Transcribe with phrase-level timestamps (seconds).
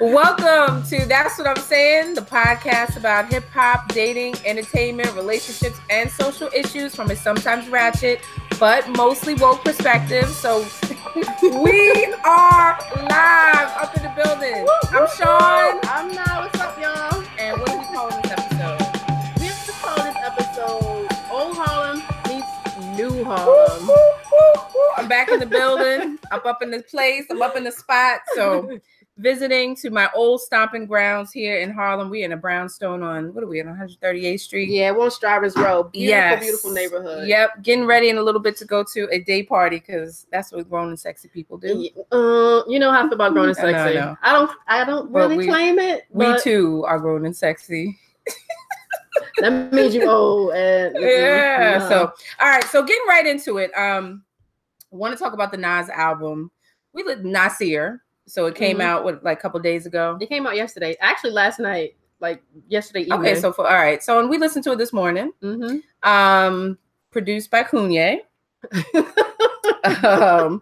[0.00, 6.10] Welcome to That's What I'm Saying, the podcast about hip hop, dating, entertainment, relationships, and
[6.10, 8.20] social issues from a sometimes ratchet
[8.58, 10.28] but mostly woke perspective.
[10.30, 10.60] So
[11.42, 14.66] we are live up in the building.
[14.92, 15.80] I'm Sean.
[15.84, 16.40] I'm now.
[16.40, 17.22] What's up, y'all?
[17.38, 19.40] And what are we calling this episode?
[19.40, 23.90] We have to call this episode Old Harlem meets New Harlem.
[24.96, 26.18] I'm back in the building.
[26.30, 27.26] I'm up in the place.
[27.30, 28.20] I'm up in the spot.
[28.34, 28.78] So
[29.22, 32.10] visiting to my old stomping grounds here in Harlem.
[32.10, 34.68] We're in a brownstone on what are we on 138th Street?
[34.68, 35.84] Yeah, we're on Strivers' Row.
[35.84, 36.42] Beautiful, Yes.
[36.42, 37.28] beautiful neighborhood.
[37.28, 40.50] Yep, getting ready in a little bit to go to a day party because that's
[40.52, 41.88] what grown and sexy people do.
[41.94, 43.98] Yeah, Uh, you know how I feel about grown and I know, I sexy.
[44.22, 44.50] I don't.
[44.66, 46.04] I don't really we- claim it.
[46.10, 47.98] We too are grown and sexy.
[49.38, 50.52] That means you old.
[50.54, 51.80] And Yeah.
[51.82, 53.70] uh, So all right, so getting right into it.
[53.76, 54.24] Um,
[54.90, 56.50] want to talk about the Nas album.
[56.92, 58.01] We lit Nasir.
[58.26, 58.82] So it came Mhm.
[58.84, 60.16] out with like a couple days ago.
[60.20, 60.96] it came out yesterday.
[61.00, 61.96] Actually, last night.
[62.20, 63.18] Like yesterday evening.
[63.18, 65.32] Okay, so for all right, so and we listened to it this morning.
[65.42, 66.78] hmm Um,
[67.10, 68.20] produced by Kanye.
[70.04, 70.60] um,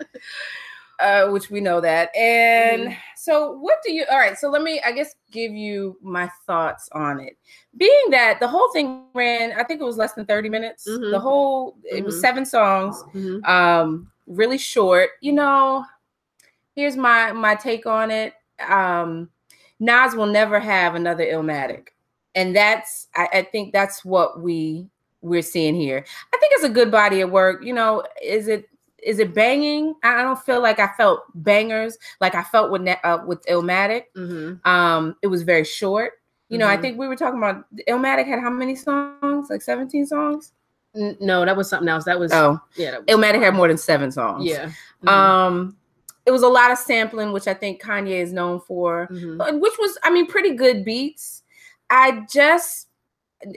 [1.00, 2.14] uh, which we know that.
[2.16, 2.96] And Mhm.
[3.16, 4.04] so, what do you?
[4.10, 7.36] All right, so let me, I guess, give you my thoughts on it.
[7.76, 10.88] Being that the whole thing ran, I think it was less than thirty minutes.
[10.88, 11.10] Mhm.
[11.10, 12.20] The whole, it was Mhm.
[12.20, 13.02] seven songs.
[13.14, 13.46] Mhm.
[13.46, 15.10] Um, really short.
[15.20, 15.84] You know,
[16.80, 18.32] here's my my take on it.
[18.66, 19.28] Um,
[19.78, 21.88] Nas will never have another Illmatic,
[22.34, 24.88] and that's I, I think that's what we
[25.22, 26.04] we're seeing here.
[26.32, 27.62] I think it's a good body of work.
[27.62, 28.66] You know, is it
[29.02, 29.94] is it banging?
[30.02, 34.04] I don't feel like I felt bangers like I felt with uh, with Illmatic.
[34.16, 34.64] Mhm.
[34.66, 36.12] Um, it was very short.
[36.48, 36.80] You know, I Mhm.
[36.82, 39.48] think we were talking about Illmatic had how many songs?
[39.50, 40.52] Like 17 songs?
[40.96, 42.04] N- No, that was something else.
[42.04, 42.32] That was.
[42.32, 42.90] Oh, yeah.
[42.90, 44.44] That was, Illmatic had more than seven songs.
[44.46, 44.70] Yeah.
[45.04, 45.08] Mhm.
[45.08, 45.76] Um,
[46.26, 49.38] it was a lot of sampling, which I think Kanye is known for, Mhm.
[49.38, 51.42] but- which was, I mean, pretty good beats.
[51.88, 52.88] I just,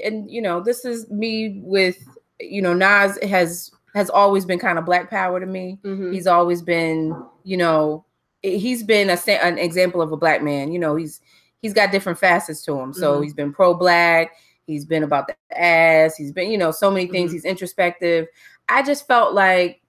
[0.04, 1.98] and, you know, this is me with,
[2.40, 5.78] you know, Nas has has always been kind of Black Power to me.
[5.84, 6.12] Mhm.
[6.12, 8.04] He's always been, you know,
[8.42, 10.72] he's been a an example of a black man.
[10.72, 11.22] You know, he's
[11.62, 12.92] he's got different facets to him.
[12.92, 13.24] So Mhm.
[13.24, 14.32] he's been pro black.
[14.66, 16.16] He's been about the ass.
[16.18, 17.30] He's been, you know, so many things.
[17.30, 17.34] Mhm.
[17.36, 18.28] He's introspective.
[18.68, 19.82] I just felt like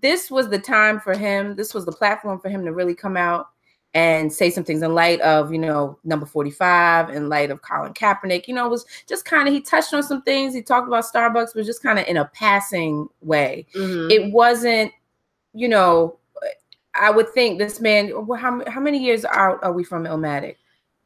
[0.00, 1.54] this was the time for him.
[1.56, 3.48] This was the platform for him to really come out
[3.94, 7.92] and say some things in light of, you know, number 45, in light of Colin
[7.92, 8.46] Kaepernick.
[8.46, 10.54] You know, it was just kind of, he touched on some things.
[10.54, 14.10] He talked about Starbucks, but just kind of in a passing way Mhm.
[14.10, 14.92] it wasn't
[15.52, 16.16] you know
[16.94, 20.54] i would think this man well, how, how many years out are we from Illmatic?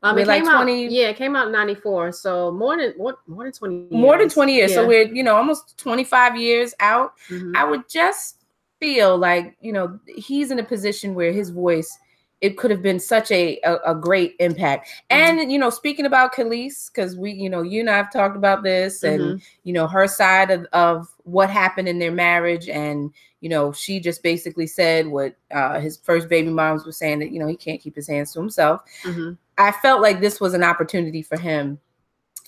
[0.02, 2.92] Um, We're it like came out, yeah, it came out in '94, so more than
[2.98, 3.76] more, more than twenty.
[3.76, 3.90] Years.
[3.90, 7.56] more than 20 years so we're you know almost 25 years out Mhm.
[7.56, 8.43] i would just
[8.84, 11.98] feel like you know he's in a position where his voice
[12.40, 15.38] it could have been such a a, a great impact Mm-hmm.
[15.40, 18.62] and you know speaking about Kelis because we you know you and i've talked about
[18.62, 19.42] this and Mhm.
[19.62, 24.00] you know her side of, of what happened in their marriage and you know she
[24.00, 27.56] just basically said what uh, his first baby moms was saying that you know he
[27.56, 29.38] can't keep his hands to himself Mhm.
[29.58, 31.78] i felt like this was an opportunity for him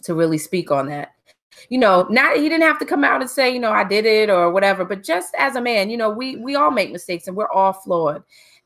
[0.02, 1.14] to really speak on that
[1.68, 4.04] you know not he didn't have to come out and say you know i did
[4.06, 7.26] it or whatever but just as a man you know we we all make mistakes
[7.28, 8.22] and we're all flawed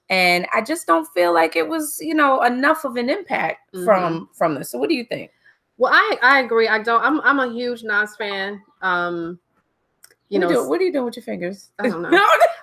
[0.08, 4.28] and i just don't feel like it was you know enough of an impact from
[4.32, 5.30] from this so what do you think
[5.78, 6.68] Well, I I agree.
[6.68, 7.02] I don't.
[7.02, 8.60] I'm I'm a huge Nas fan.
[8.82, 9.38] Um,
[10.28, 10.68] you what, know, doing?
[10.68, 12.20] what are you doing with your fingers I don't know.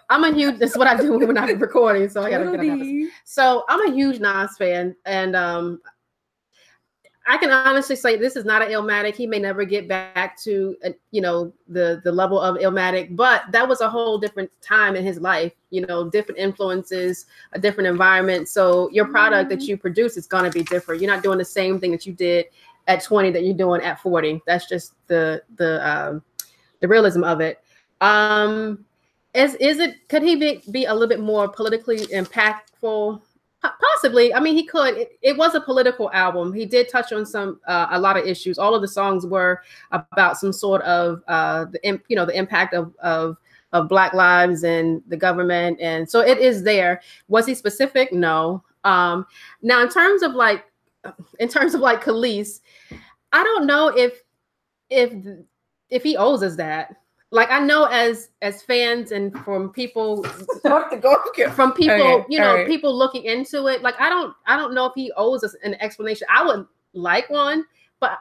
[0.10, 0.60] I'm a huge.
[0.60, 2.10] This is what I do when I'm recording.
[2.10, 2.88] So I gotta get out of
[3.26, 5.82] So I'm a huge Nas fan, and um,
[7.30, 9.14] I can honestly say this is not an Illmatic.
[9.16, 13.44] He may never get back to uh, you know the the level of Illmatic, but
[13.52, 15.52] that was a whole different time in his life.
[15.70, 18.48] You know, different influences, a different environment.
[18.48, 19.68] So your product that Mhm.
[19.68, 21.02] you produce is going to be different.
[21.02, 22.46] You're not doing the same thing that you did
[22.88, 24.42] at 20 that you're doing at 40.
[24.48, 26.24] That's just the the um,
[26.80, 27.62] the realism of it.
[28.00, 28.86] Um,
[29.34, 33.22] is is it could he be, be a little bit more politically impactful
[33.80, 36.54] possibly i mean he could it, it was a political album.
[36.54, 38.58] He did touch on some uh, a lot of issues.
[38.58, 39.62] All of the songs were
[39.92, 43.38] about some sort of uh the you know the impact of of
[43.74, 45.80] of black lives and the government.
[45.82, 47.02] And so it is there.
[47.28, 48.14] Was he specific?
[48.14, 48.64] No.
[48.84, 49.26] Um
[49.62, 50.66] now in terms of like
[51.40, 52.62] in terms of like Kelis,
[53.34, 54.24] i don't know if
[54.90, 55.14] if
[55.90, 56.96] if he owes us that
[57.32, 60.24] like i know as as fans and from people
[60.66, 61.18] Talk to go.
[61.52, 62.68] from people Okay, you know right.
[62.68, 65.76] people looking into it like i don't i don't know if he owes us an
[65.82, 67.66] explanation i would like one
[68.00, 68.20] but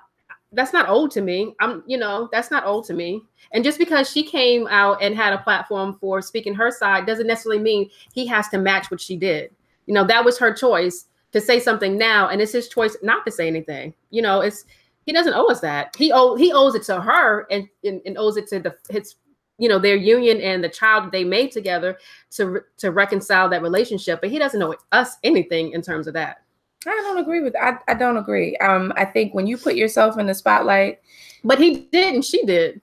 [0.53, 3.23] that's not old to me i'm you know that's not old to me
[3.53, 7.27] and just because she came out and had a platform for speaking her side doesn't
[7.27, 9.51] necessarily mean he has to match what she did
[9.87, 13.27] you know that was her choice to say something now, and it's his choice not
[13.27, 13.93] to say anything.
[14.11, 14.65] You know, it's
[15.07, 15.95] he doesn't owe us that.
[15.97, 19.15] He owe he owes it to her and, and, and owes it to the his
[19.59, 21.97] you know their union and the child they made together
[22.33, 24.21] to to reconcile that relationship.
[24.21, 26.43] But he doesn't owe us anything in terms of that.
[26.87, 28.57] I don't agree with I, I don't agree.
[28.59, 31.01] Um, I think when you put yourself in the spotlight,
[31.45, 32.23] but he didn't.
[32.23, 32.81] She did.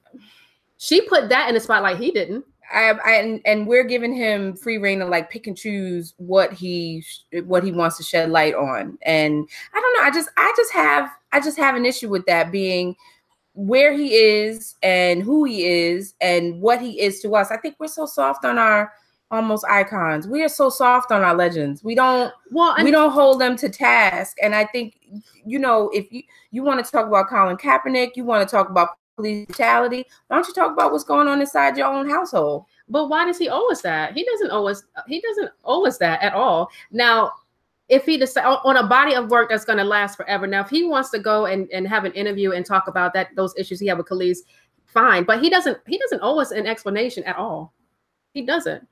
[0.78, 1.98] She put that in the spotlight.
[1.98, 2.46] He didn't.
[2.72, 6.54] I, I and, and we're giving him free reign to like pick and choose what
[6.54, 7.04] he
[7.46, 8.98] what he wants to shed light on.
[9.04, 10.04] And I don't know.
[10.04, 12.96] I just I just have I just have an issue with that being
[13.54, 17.52] where he is and who he is and what he is to us.
[17.52, 18.92] I think we're so soft on our
[19.30, 20.28] almost icons.
[20.28, 21.84] We are so soft on our legends.
[21.84, 24.38] We don't well we don't hold them to task.
[24.42, 25.00] And I think
[25.46, 28.70] you know if you you want to talk about Colin Kaepernick, you want to talk
[28.70, 30.06] about police brutality.
[30.28, 32.66] Why don't you talk about what's going on inside your own household?
[32.90, 34.14] But why does he owe us that?
[34.14, 34.84] He doesn't owe us.
[35.08, 36.70] He doesn't owe us that at all.
[36.92, 37.32] Now,
[37.90, 40.48] if he decide on a body of work that's going to last forever.
[40.48, 43.30] Now, if he wants to go and, and have an interview and talk about that
[43.36, 44.40] those issues he had with Kelis,
[44.86, 45.24] fine.
[45.24, 45.78] But he doesn't.
[45.88, 47.74] He doesn't owe us an explanation at all.
[48.34, 48.88] He doesn't.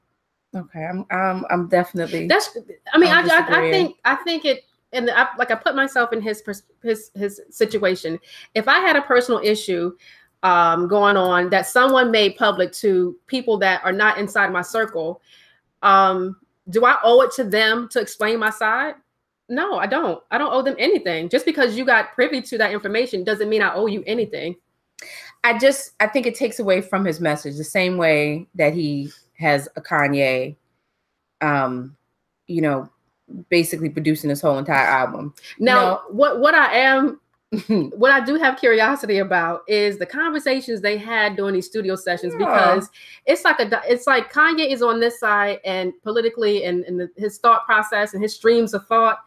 [0.56, 2.28] Okay, I'm I'm I'm definitely.
[2.28, 2.58] That's.
[2.94, 6.14] I mean, I, I, I think I think it and I, like I put myself
[6.14, 6.44] in his
[6.84, 8.20] his his situation.
[8.56, 9.96] If I had a personal issue
[10.44, 15.22] um, going on that someone made public to people that are not inside my circle,
[15.82, 16.38] um,
[16.70, 18.96] do I owe it to them to explain my side?
[19.50, 20.24] No, I don't.
[20.32, 21.30] I don't owe them anything.
[21.30, 24.56] Just because you got privy to that information doesn't mean I owe you anything.
[25.44, 29.12] I just I think it takes away from his message the same way that he
[29.38, 30.56] has a Kanye
[31.42, 31.98] um
[32.46, 32.88] you know
[33.50, 35.34] basically producing this whole entire album.
[35.60, 37.20] Now, know, what what I am
[37.68, 42.34] what I do have curiosity about is the conversations they had during these studio sessions
[42.40, 42.46] yeah.
[42.46, 42.90] because
[43.26, 47.10] it's like a it's like Kanye is on this side and politically and, and the,
[47.18, 49.20] his thought process and his streams of thought,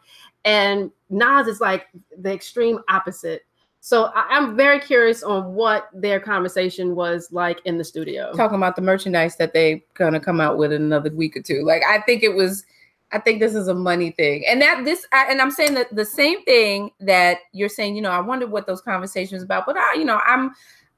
[0.47, 1.87] and Nas is like
[2.19, 3.43] the extreme opposite.
[3.81, 8.33] So I, am very curious on what their conversation was like in the studio.
[8.35, 11.63] Talking about the merchandise that they gonna come out with in another week or two.
[11.63, 12.65] Like I think it was
[13.13, 14.45] I think this is a money thing.
[14.47, 18.03] And that this I, and I'm saying that the same thing that you're saying, you
[18.03, 20.53] know, I wonder what those conversations about, but I, you know, I'm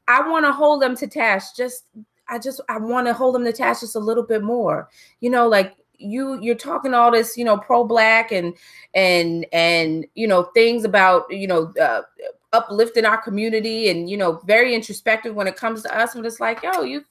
[0.09, 1.85] I want to hold them to task just
[2.29, 4.89] I just I want to hold them to task just a little bit more.
[5.21, 8.55] You know, like you you're talking all this, you know, pro black and
[8.95, 12.03] and and you know, things about, you know, uh,
[12.53, 16.41] uplifting our community and you know, very introspective when it comes to us and it's
[16.41, 17.05] like, yo, you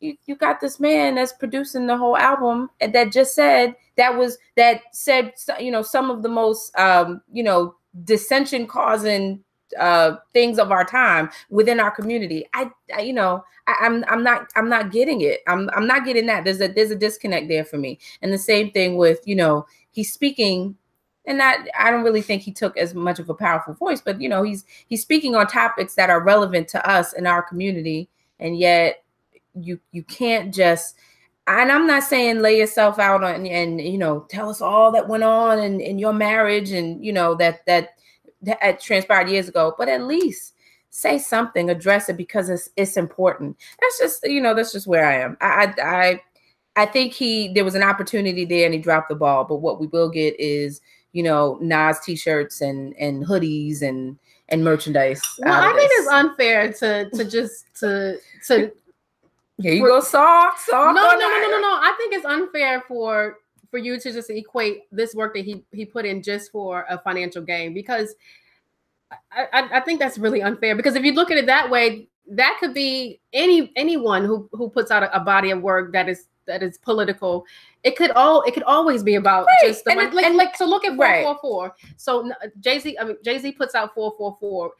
[0.00, 4.38] you, you got this man that's producing the whole album that just said that was
[4.56, 7.74] that said you know some of the most um you know
[8.04, 9.42] dissension causing
[9.78, 12.46] uh things of our time within our community.
[12.54, 15.40] I, I you know I, am I'm, I'm not i'm not getting it.
[15.46, 16.44] I'm i'm not getting that.
[16.44, 17.98] There's a there's a disconnect there for me.
[18.22, 20.76] And the same thing with you know he's speaking
[21.26, 24.20] and that i don't really think he took as much of a powerful voice but
[24.20, 28.08] you know he's he's speaking on topics that are relevant to us in our community.
[28.40, 29.02] And yet
[29.54, 30.96] you you can't just
[31.46, 35.08] and I'm not saying lay yourself out on and you know tell us all that
[35.08, 37.90] went on in, in your marriage and you know that that
[38.42, 40.54] that transpired years ago, but at least
[40.90, 43.56] say something, address it because it's it's important.
[43.80, 45.36] That's just you know that's just where I am.
[45.40, 49.44] I I I think he there was an opportunity there and he dropped the ball.
[49.44, 50.80] But what we will get is
[51.12, 54.18] you know Nas t-shirts and and hoodies and
[54.50, 55.20] and merchandise.
[55.40, 58.72] Well, I think it's unfair to to just to to
[59.60, 60.94] here you for, go, soft, soft.
[60.94, 61.68] No, no, no, no, no, no.
[61.68, 63.38] I think it's unfair for
[63.70, 66.98] for you to just equate this work that he he put in just for a
[66.98, 68.14] financial gain because
[69.32, 72.08] I, I, I think that's really unfair because if you look at it that way,
[72.30, 76.08] that could be any anyone who who puts out a, a body of work that
[76.08, 77.44] is that is political.
[77.82, 79.68] It could all it could always be about right.
[79.68, 81.74] just the and, like, and like so look at four four four.
[81.96, 84.72] So Jay Z I mean Jay Z puts out four four four,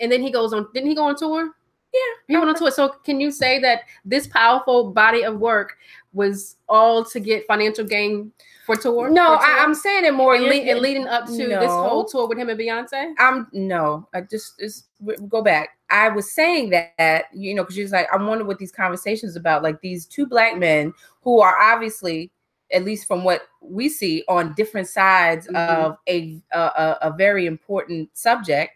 [0.00, 0.68] and then he goes on.
[0.74, 1.54] Didn't he go on tour?
[1.92, 2.00] Yeah,
[2.34, 2.70] you went on tour.
[2.70, 5.76] So can you say that this powerful body of work
[6.12, 8.32] was all to get financial gain
[8.66, 9.08] for tour?
[9.08, 9.38] No, tour?
[9.40, 11.60] I, am saying it more and, and leading up to no.
[11.60, 13.14] this whole tour with him and Beyonce.
[13.18, 14.88] I'm no, I just just
[15.28, 15.70] go back.
[15.88, 19.36] I was saying that you know because she was like, I wonder what these conversations
[19.36, 19.62] about.
[19.62, 20.92] Like these two black men
[21.22, 22.30] who are obviously
[22.70, 25.56] at least from what we see on different sides mm-hmm.
[25.56, 28.72] of a, a a very important subject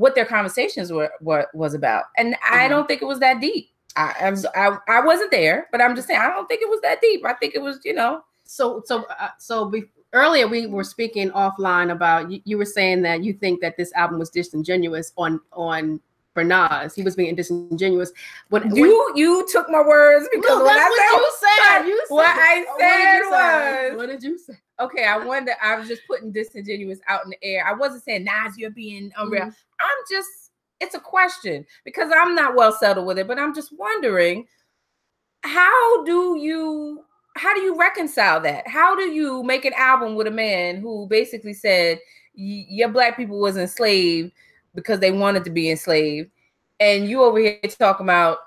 [0.00, 2.04] what their conversations were, were was about.
[2.16, 2.54] And mm-hmm.
[2.54, 3.70] I don't think it was that deep.
[3.96, 6.80] I, I'm, I I wasn't there, but I'm just saying I don't think it was
[6.80, 7.24] that deep.
[7.24, 8.22] I think it was, you know.
[8.44, 13.02] So so uh, so we, earlier we were speaking offline about you, you were saying
[13.02, 16.00] that you think that this album was disingenuous on on
[16.40, 16.94] for Nas.
[16.94, 18.12] He was being disingenuous.
[18.48, 21.86] When you when, you took my words because no, what I said, you said.
[21.86, 24.54] You said what I said what was what did you say?
[24.80, 25.52] okay, I wonder.
[25.62, 27.66] I was just putting disingenuous out in the air.
[27.66, 29.44] I wasn't saying Nas, you're being unreal.
[29.44, 29.54] Mhm.
[29.80, 30.28] I'm just.
[30.80, 34.46] It's a question because I'm not well settled with it, but I'm just wondering
[35.42, 37.04] how do you
[37.36, 38.66] how do you reconcile that?
[38.66, 41.98] How do you make an album with a man who basically said
[42.34, 44.32] your black people was enslaved
[44.74, 46.30] because they wanted to be enslaved,
[46.78, 48.38] and you over here talking about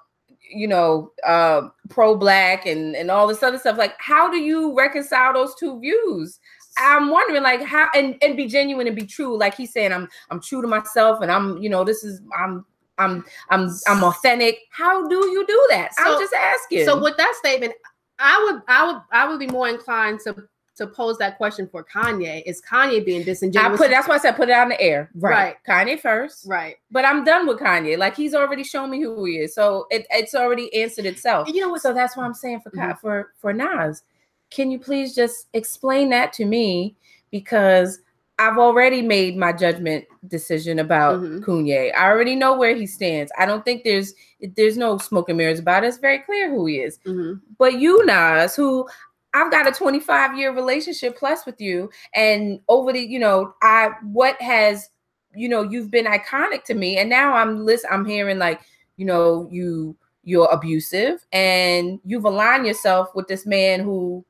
[0.53, 3.77] you know uh, pro black and and all this other stuff?
[3.77, 6.39] Like, how do you reconcile those two views?
[6.77, 9.37] I'm wondering, like, how and and be genuine and be true.
[9.37, 12.65] Like he's saying, I'm I'm true to myself, and I'm you know this is I'm
[12.97, 14.59] I'm I'm I'm authentic.
[14.71, 15.93] How do you do that?
[15.95, 16.85] So- I'm just asking.
[16.85, 17.73] So with that statement,
[18.19, 20.35] I would I would I would be more inclined to
[20.75, 22.41] to pose that question for Kanye.
[22.45, 23.79] Is Kanye being disingenuous?
[23.79, 25.09] I put that's why I said put it out in the air.
[25.15, 25.55] Right.
[25.67, 26.45] Kanye first.
[26.47, 26.75] right.
[26.91, 27.97] But I'm done with Kanye.
[27.97, 29.53] Like he's already shown me who he is.
[29.53, 31.47] So it, it's already answered itself.
[31.47, 31.81] You know what?
[31.81, 32.99] So that's why I'm saying for Mhm.
[32.99, 34.03] for for Nas,
[34.49, 36.95] can you please just explain that to me?
[37.31, 37.99] Because
[38.39, 41.41] I've already made my judgment decision about Mhm.
[41.41, 41.93] Kanye.
[41.95, 43.31] I already know where he stands.
[43.37, 44.15] I don't think there's
[44.55, 45.87] there's no smoke and mirrors about it.
[45.87, 46.97] It's very clear who he is.
[47.05, 47.41] Mhm.
[47.59, 48.87] But you, Nas, who
[49.33, 53.91] I've got a 25 year relationship plus with you, and over the, you know, I
[54.03, 54.89] what has,
[55.35, 58.61] you know, you've been iconic to me, and now I'm list, I'm hearing like,
[58.97, 64.23] you know, you you're abusive, and you've aligned yourself with this man who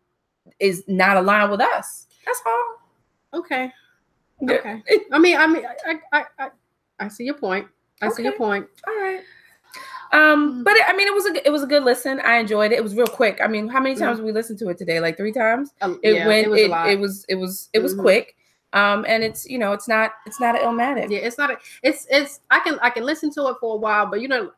[0.60, 2.08] is not aligned with us.
[2.26, 3.40] That's all.
[3.40, 3.72] Okay.
[4.42, 4.84] Okay.
[5.12, 6.50] I mean, I mean, I I I,
[7.00, 7.68] I see your point.
[8.02, 8.68] I see your point.
[8.88, 9.22] All right.
[10.14, 10.64] Um, Mhm.
[10.64, 12.20] but it, I mean, it was a it was a good listen.
[12.22, 12.76] I enjoyed it.
[12.76, 13.40] It was real quick.
[13.44, 15.00] I mean, how many times did we listened to it today?
[15.00, 15.74] Like three times.
[15.82, 18.02] Um, it yeah, went it was it, it was it was it was Mhm.
[18.02, 18.36] quick
[18.74, 21.52] um and it's you know it's not it's not an illmatic yeah, it's not.
[21.52, 22.40] A, it's it's.
[22.50, 24.52] I can I can listen to it for a while, but you know,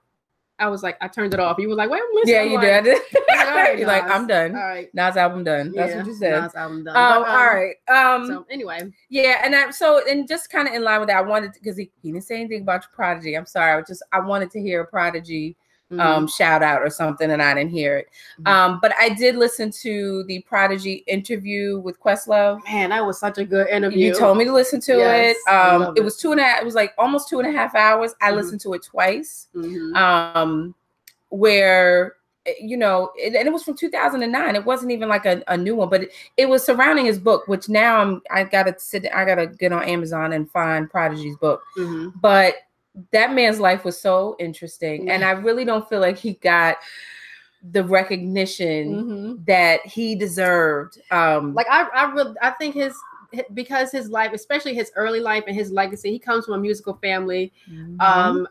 [0.58, 1.58] I was like, I turned it off.
[1.60, 2.36] You were like, wait, I'm listening.
[2.36, 2.98] yeah you like, did
[3.30, 4.90] all right, you're like i'm done All right.
[4.94, 6.96] Nas album done that's Yeah, what you said Nas album done.
[6.96, 10.74] um, But, all right um So anyway, yeah and I, so and just kind of
[10.74, 13.36] in line with that i wanted because he, he didn't say anything about your prodigy
[13.36, 15.56] i'm sorry i was just i wanted to hear a prodigy
[15.92, 16.00] mhm.
[16.00, 18.08] um shout out or something and i didn't hear it
[18.42, 18.48] Mhm.
[18.52, 23.38] um but i did listen to the prodigy interview with questlove man, that was such
[23.38, 24.08] a good interview.
[24.08, 25.52] You told me to listen to Yes, it.
[25.52, 26.04] Um, it it.
[26.04, 26.62] was two and a half.
[26.62, 28.14] It was like almost two and a half hours.
[28.22, 28.36] I Mhm.
[28.36, 29.48] listened to it twice.
[29.56, 29.96] Mhm.
[29.96, 30.76] Um,
[31.30, 32.14] where
[32.60, 34.56] you know, it, and it was from 2009.
[34.56, 37.48] It wasn't even like a, a new one, but it, it was surrounding his book,
[37.48, 39.06] which now I'm I gotta sit.
[39.14, 41.64] I gotta get on Amazon and find Prodigy's book.
[41.78, 42.14] Mhm.
[42.22, 42.54] But
[43.12, 46.78] that man's life was so interesting, and I really don't feel like he got
[47.72, 49.46] the recognition Mhm.
[49.48, 51.00] that he deserved.
[51.12, 52.96] Um, Like I, I really, I think his
[53.54, 56.94] because his life, especially his early life and his legacy, he comes from a musical
[57.02, 57.52] family.
[57.70, 58.00] mhm.
[58.02, 58.48] Um,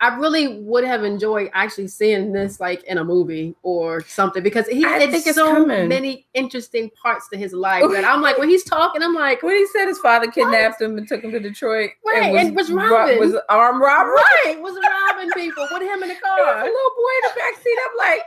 [0.00, 4.66] I really would have enjoyed actually seeing this like in a movie or something because
[4.68, 8.64] he I had so many interesting parts to his life that I'm like when he's
[8.64, 11.90] talking, I'm like, when he said his father kidnapped him and took him to Detroit,
[12.06, 13.18] Right, and was ro- robbing.
[13.18, 14.14] was armed robbery.
[14.44, 16.56] right, was robbing people with him in the was a car.
[16.56, 17.78] little boy in the back seat.
[17.90, 18.22] I'm like,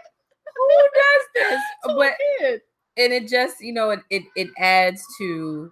[0.55, 1.61] who does this?
[1.97, 2.13] But
[2.97, 5.71] and it just, you know, it it, it adds to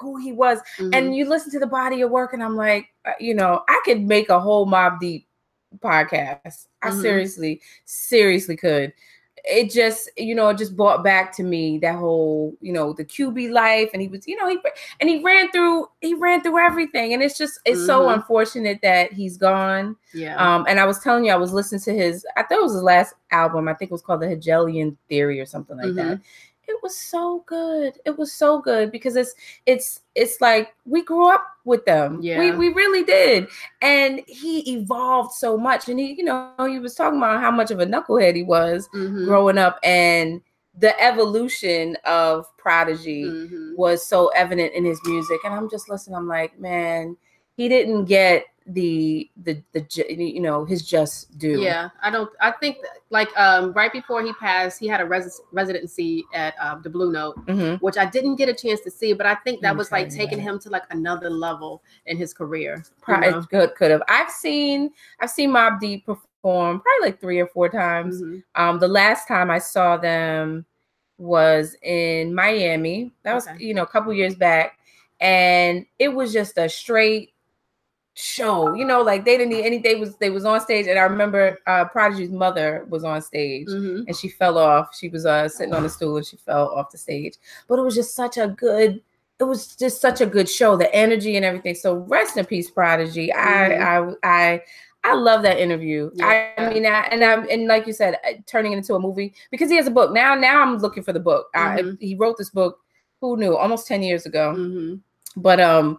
[0.00, 0.60] who he was.
[0.78, 0.94] Mhm.
[0.94, 3.80] And you listen to the body of work, and I'm like, uh, you know, I
[3.84, 5.26] could make a whole Mobb Deep
[5.80, 6.66] podcast.
[6.82, 7.00] I Mhm.
[7.00, 8.92] seriously, seriously could.
[9.44, 13.04] It just, you know, it just brought back to me that whole, you know, the
[13.04, 14.58] QB life, and he was, you know, he
[15.00, 18.14] and he ran through, he ran through everything, and it's just, it's so Mhm.
[18.14, 19.96] unfortunate that he's gone.
[20.12, 22.62] yeah, Um, and I was telling you, I was listening to his, I thought it
[22.62, 23.68] was his last album.
[23.68, 25.96] I think it was called The Hegelian Theory or something like Mm-hmm.
[25.96, 26.20] that.
[26.68, 27.94] It was so good.
[28.04, 29.34] It was so good because it's
[29.66, 32.20] it's it's like we grew up with them.
[32.20, 32.38] We Yeah.
[32.38, 33.48] we we really did.
[33.82, 35.88] And he evolved so much.
[35.88, 38.88] And he, you know, he was talking about how much of a knucklehead he was
[38.94, 39.24] Mhm.
[39.26, 40.42] growing up and
[40.78, 43.76] the evolution of Prodigy Mhm.
[43.76, 47.16] was so evident in his music and i'm just listening i'm like man
[47.58, 49.80] he didn't get the the the
[50.16, 52.30] you know his just due Yeah, I don't.
[52.40, 56.52] I think that, like um, right before he passed, he had a res- residency at
[56.60, 57.80] um, the Blue Note, Mhm.
[57.80, 59.14] which I didn't get a chance to see.
[59.14, 62.84] But I think that was like taking him to like another level in his career.
[63.08, 63.42] you know?
[63.50, 67.68] could could have i've seen i've seen Mobb Deep perform probably like three or four
[67.70, 68.42] times Mhm.
[68.54, 70.64] um the last time i saw them
[71.16, 73.64] was in miami that was Okay.
[73.64, 74.78] you know a couple years back
[75.20, 77.32] and it was just a straight
[78.20, 80.98] show you know like they didn't need anything they was they was on stage and
[80.98, 84.04] i remember uh prodigy's mother was on stage Mhm.
[84.08, 84.96] and she fell off.
[84.98, 87.34] She was uh, sitting on a stool and she fell off the stage.
[87.68, 89.00] But it was just such a good.
[89.38, 90.76] It was just such a good show.
[90.76, 91.74] The energy and everything.
[91.76, 93.32] So rest in peace, Prodigy.
[93.32, 94.62] I I I
[95.04, 96.10] I love that interview.
[96.20, 96.70] I, I Yeah.
[96.70, 99.70] mean, I, and I'm and like you said, uh, turning it into a movie because
[99.70, 100.34] he has a book now.
[100.34, 101.46] Now I'm looking for the book.
[101.54, 101.98] I, Mhm.
[102.00, 102.80] he wrote this book
[103.20, 103.56] who knew?
[103.56, 104.54] Almost 10 years ago.
[104.54, 104.94] hmm
[105.36, 105.98] But um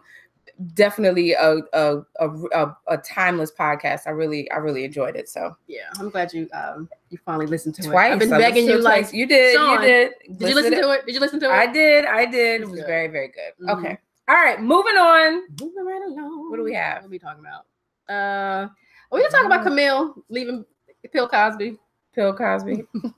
[0.74, 4.02] definitely a a, a a timeless podcast.
[4.06, 5.28] I really I really enjoyed it.
[5.28, 8.10] So Yeah, I'm glad you um you finally listened to twice.
[8.10, 8.12] it.
[8.14, 9.14] I've been I begging you it like twice.
[9.14, 10.12] you did, Sean, you did.
[10.38, 11.06] Did you listen to it?
[11.06, 11.52] Did you listen to it?
[11.52, 12.60] I did, I did.
[12.62, 13.66] It was very, very good.
[13.66, 13.78] Mhm.
[13.78, 13.98] Okay.
[14.28, 15.42] All right, moving on.
[15.60, 16.50] Moving right along.
[16.50, 16.98] What do we have?
[17.02, 17.66] What are we talking about?
[18.14, 18.68] Uh,
[19.10, 20.64] we can talk about Camille leaving
[21.12, 21.78] Bill Cosby.
[22.14, 22.84] Bill Cosby.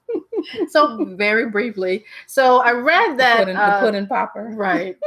[0.71, 2.05] So very briefly.
[2.27, 4.51] So I read The that pudding, uh, the pudding popper.
[4.57, 4.97] right.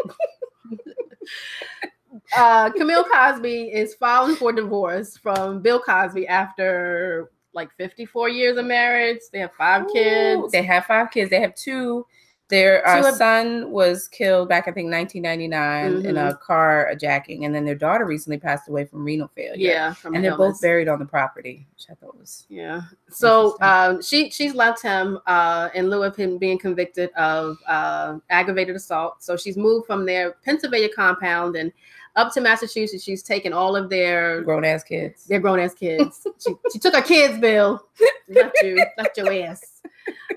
[2.36, 8.66] uh, Camille Cosby is filing for divorce from Bill Cosby after like 54 years of
[8.66, 9.20] marriage.
[9.32, 10.52] They have five Ooh, kids.
[10.52, 11.30] They have five kids.
[11.30, 12.06] They have two.
[12.48, 16.30] Their uh, of- son was killed back, I think, 1999 in Mhm.
[16.30, 19.56] a car jacking, and then their daughter recently passed away from renal failure.
[19.58, 20.54] yeah, and they're illness.
[20.54, 22.82] both buried on the property, which I thought was Yeah.
[23.10, 28.20] So um, she she's left him uh, in lieu of him being convicted of uh,
[28.30, 29.24] aggravated assault.
[29.24, 31.72] So she's moved from their Pennsylvania compound and
[32.16, 33.04] up to Massachusetts.
[33.04, 35.26] She's taken all of their grown ass kids.
[35.26, 36.26] their grown ass kids.
[36.40, 37.86] she, she took her kids, Bill.
[38.30, 39.82] Left you, left your ass.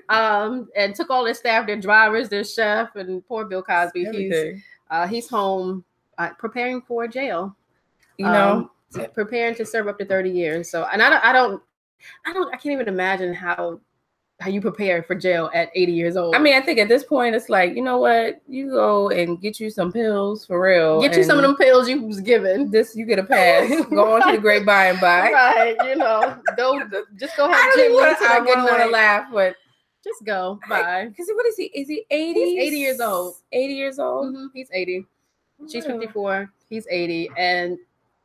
[0.09, 4.05] Um, and took all their staff, their drivers, their chef, and poor Bill Cosby.
[4.11, 5.83] He's uh, he's home
[6.17, 7.55] uh, preparing for jail.
[8.17, 10.69] You know, um, preparing to serve up to 30 years.
[10.69, 11.63] So, and I don't, I don't,
[12.25, 13.79] I don't, I can't even imagine how
[14.39, 16.33] how you prepare for jail at 80 years old.
[16.33, 18.41] I mean, I think at this point it's like, you know what?
[18.47, 21.01] You go and get you some pills for real.
[21.01, 22.71] get you some of them pills you was given.
[22.71, 23.69] This you get a pass.
[23.89, 25.31] go on to the great by and by.
[25.31, 26.79] Right, you know, go
[27.17, 28.25] just go I have don't even Lee want to.
[28.25, 29.55] I good wouldn't want to laugh, but
[30.05, 30.57] Just go.
[30.69, 31.07] Bye.
[31.09, 31.65] because what is he?
[31.65, 32.39] Is he eighty?
[32.55, 33.35] He's 80 years old.
[33.51, 34.33] Eighty years old.
[34.33, 35.05] Mhm, He's 80.
[35.69, 35.89] She's Oh.
[35.99, 36.49] 54.
[36.69, 37.77] He's 80, and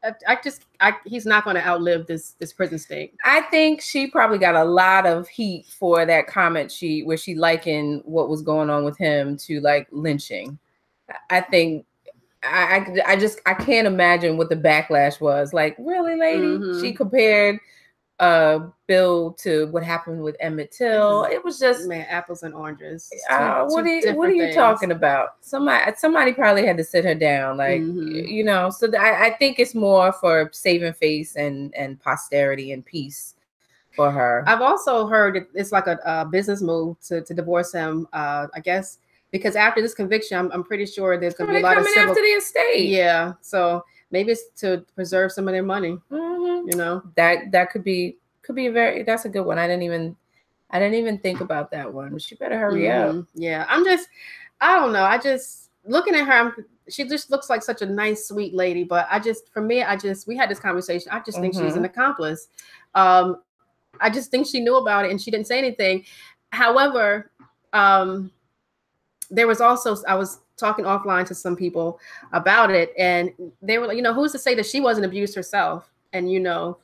[0.04, 3.14] I, I just, I he's not going to outlive this this prison state.
[3.24, 7.34] I think she probably got a lot of heat for that comment she where she
[7.34, 10.58] likened what was going on with him to like lynching.
[11.30, 11.86] I think
[12.42, 15.52] I I, I just I can't imagine what the backlash was.
[15.52, 16.58] Like, really, lady?
[16.58, 16.80] Mhm.
[16.80, 17.58] She compared
[18.20, 21.24] uh Bill to what happened with Emmett Till.
[21.24, 23.10] It was just Man, apples and oranges.
[23.28, 24.54] Two- uh, what are you, what are you things.
[24.54, 25.36] talking about?
[25.40, 28.28] Somebody somebody probably had to sit her down, like Mhm.
[28.28, 28.70] you know.
[28.70, 33.34] So I, I think it's more for saving face and and posterity and peace
[33.96, 34.44] for her.
[34.46, 38.06] I've also heard it- it's like a, a business move to, to divorce him.
[38.12, 38.98] Uh, I guess
[39.32, 41.76] because after this conviction, I'm, I'm pretty sure there's going to They're be a lot
[41.78, 42.10] of coming civil.
[42.10, 42.88] after the estate.
[42.88, 45.98] Yeah, so maybe it's to preserve some of their money.
[46.12, 46.33] Mhm.
[46.66, 49.58] You know, that that could be could be a very that's a good one.
[49.58, 50.16] I didn't even
[50.70, 52.18] I didn't even think about that one.
[52.18, 53.14] She better hurry up.
[53.14, 53.26] Mhm.
[53.34, 54.08] Yeah, I'm just,
[54.60, 55.04] I don't know.
[55.04, 56.32] I just looking at her.
[56.32, 56.54] I'm,
[56.88, 58.82] she just looks like such a nice, sweet lady.
[58.82, 61.10] But I just, for me, I just, we had this conversation.
[61.12, 61.78] I just think she's Mm-hmm.
[61.78, 62.48] an accomplice.
[62.94, 63.42] Um,
[64.00, 66.04] I just think she knew about it and she didn't say anything.
[66.50, 67.30] However,
[67.72, 68.32] um,
[69.30, 72.00] there was also I was talking offline to some people
[72.32, 73.30] about it, and
[73.62, 75.90] they were like, you know, who's to say that she wasn't abused herself?
[76.14, 76.78] And you know,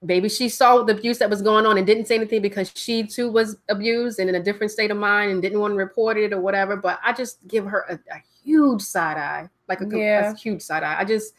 [0.00, 3.02] maybe she saw the abuse that was going on and didn't say anything because she
[3.04, 6.16] too was abused and in a different state of mind and didn't want to report
[6.16, 6.76] it or whatever.
[6.76, 10.30] But I just give her a, a huge side eye, like a, Yeah.
[10.30, 10.96] a huge side eye.
[10.98, 11.34] I just,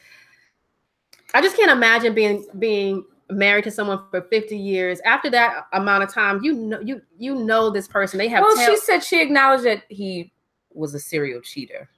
[1.34, 5.00] I just can't imagine being being married to someone for 50 years.
[5.02, 8.18] After that amount of time, you know, you you know this person.
[8.18, 10.32] They have Well, tell- she said she acknowledged that he
[10.74, 11.90] was a serial cheater.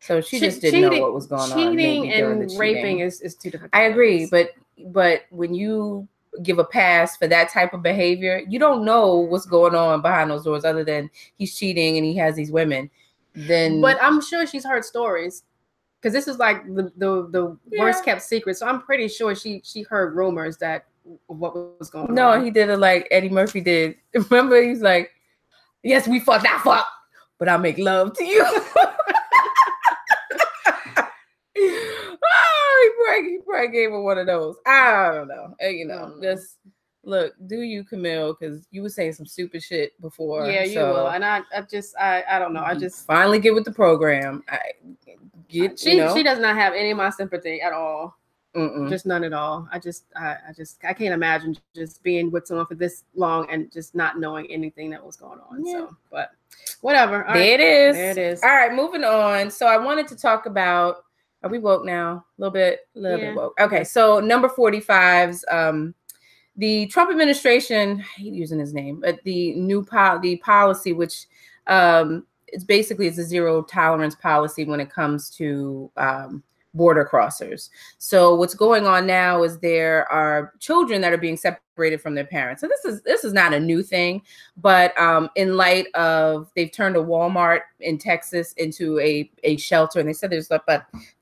[0.00, 1.58] So she just didn't know what was going on.
[1.58, 3.74] Cheating and raping is, is two different.
[3.74, 4.50] I agree, but
[4.86, 6.06] but when you
[6.42, 10.30] give a pass for that type of behavior, you don't know what's going on behind
[10.30, 12.90] those doors other than he's cheating and he has these women.
[13.34, 15.42] Then but I'm sure she's heard stories
[16.00, 18.56] because this is like the the, the worst kept secret.
[18.56, 20.86] So I'm pretty sure she she heard rumors that
[21.26, 22.38] what was going no, on.
[22.38, 23.96] No, he did it like Eddie Murphy did.
[24.30, 25.10] Remember, he's like,
[25.82, 26.86] Yes, we fucked that fuck,
[27.38, 28.44] but I make love to you.
[31.60, 34.56] oh, he probably, he probably gave her one of those.
[34.66, 35.54] I don't know.
[35.60, 36.22] You know, Mm.
[36.22, 36.56] just
[37.04, 38.34] look, do you, Camille?
[38.38, 40.46] Because you were saying some stupid shit before.
[40.50, 41.08] yeah, you so will.
[41.08, 42.62] And I, I just I I don't know.
[42.62, 44.42] I just finally get with the program.
[44.48, 44.58] I
[45.48, 46.14] get she you know.
[46.14, 48.16] she does not have any of my sympathy at all.
[48.56, 48.88] Mm-mm.
[48.88, 49.68] Just none at all.
[49.70, 53.48] I just I, I just I can't imagine just being with someone for this long
[53.50, 55.64] and just not knowing anything that was going on.
[55.64, 55.72] Yeah.
[55.72, 56.30] So, but
[56.80, 57.26] whatever.
[57.26, 57.60] All there right.
[57.60, 57.96] it is.
[57.96, 58.42] There it is.
[58.42, 59.50] All right, moving on.
[59.50, 61.04] So I wanted to talk about.
[61.42, 62.12] Are we woke now?
[62.12, 63.26] A little bit, a little Yeah.
[63.26, 63.60] bit woke.
[63.60, 65.94] Okay, so number 45's um
[66.56, 71.26] the Trump administration, I hate using his name, but the new pol- the policy, which
[71.68, 76.42] um it's basically it's a zero tolerance policy when it comes to um
[76.74, 77.70] border crossers.
[77.98, 82.26] So what's going on now is there are children that are being separated from their
[82.26, 82.60] parents.
[82.60, 84.22] So this is this is not a new thing,
[84.56, 90.00] but um, in light of they've turned a Walmart in Texas into a a shelter,
[90.00, 90.66] and they said there's about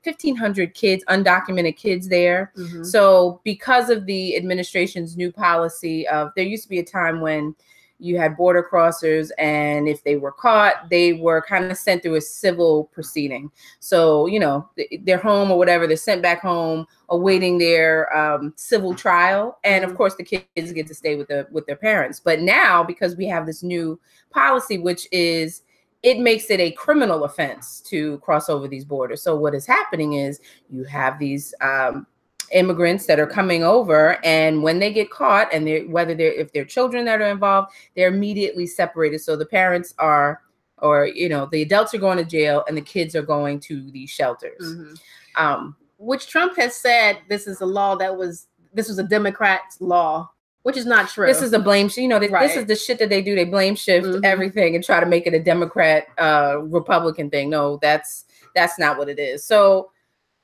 [0.03, 2.51] 1,500 kids, undocumented kids there.
[2.57, 2.83] Mm-hmm.
[2.83, 7.55] So because of the administration's new policy of there used to be a time when
[7.99, 12.15] you had border crossers and if they were caught they were kind of sent through
[12.15, 13.51] a civil proceeding.
[13.79, 14.69] So you know
[15.01, 19.57] they're home or whatever they're sent back home awaiting their um, civil trial.
[19.63, 22.19] And of course the kids get to stay with the with their parents.
[22.19, 25.63] But now because we have this new policy which is
[26.03, 29.21] it makes it a criminal offense to cross over these borders.
[29.21, 32.05] So what is happening is you have these um,
[32.51, 36.51] immigrants that are coming over and when they get caught and they whether they're if
[36.53, 40.41] they're children that are involved they're immediately separated so the parents are
[40.79, 43.91] or you know the adults are going to jail and the kids are going to
[43.91, 44.93] these shelters mm-hmm.
[45.35, 49.81] um, which trump has said this is a law that was this was a democrat's
[49.81, 50.29] law
[50.63, 52.47] which is not true this is a blame you know right.
[52.47, 54.23] this is the shit that they do they blame shift mm-hmm.
[54.23, 58.97] everything and try to make it a democrat uh republican thing no that's that's not
[58.97, 59.89] what it is so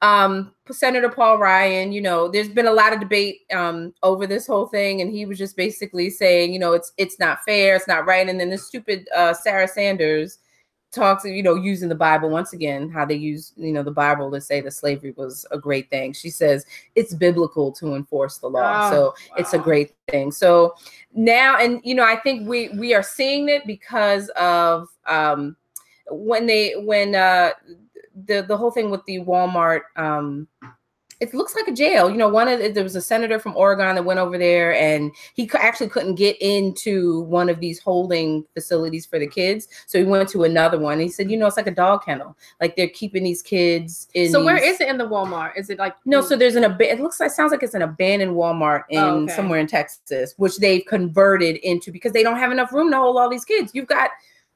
[0.03, 4.45] um, Senator Paul Ryan, you know, there's been a lot of debate um, over this
[4.45, 7.87] whole thing, and he was just basically saying, you know, it's it's not fair, it's
[7.87, 8.27] not right.
[8.27, 10.39] And then the stupid uh, Sarah Sanders
[10.91, 14.29] talks, you know, using the Bible once again, how they use, you know, the Bible
[14.31, 16.11] to say that slavery was a great thing.
[16.11, 19.35] She says it's biblical to enforce the law, oh, so wow.
[19.37, 20.33] it's a great thing.
[20.33, 20.75] So
[21.13, 25.55] now, and you know, I think we we are seeing it because of um,
[26.09, 27.51] when they when uh
[28.25, 30.47] the the whole thing with the Walmart um
[31.23, 32.09] it looks like a jail.
[32.09, 34.75] You know, one of the, there was a senator from Oregon that went over there,
[34.75, 39.97] and he actually couldn't get into one of these holding facilities for the kids, so
[39.97, 40.99] he went to another one.
[40.99, 42.35] He said, you know, it's like a dog kennel.
[42.59, 44.31] Like they're keeping these kids in.
[44.31, 44.45] So these...
[44.45, 45.57] where is it in the Walmart?
[45.57, 46.21] Is it like no?
[46.21, 49.23] So there's an ab- it looks like sounds like it's an abandoned Walmart in oh,
[49.23, 49.33] okay.
[49.33, 53.17] somewhere in Texas, which they've converted into because they don't have enough room to hold
[53.17, 53.71] all these kids.
[53.73, 54.09] You've got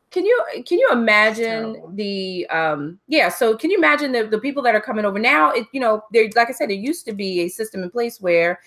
[0.10, 4.64] can you can you imagine the um yeah so can you imagine the, the people
[4.64, 5.52] that are coming over now?
[5.52, 8.22] It you know there like i said there used to be a system in place
[8.22, 8.60] where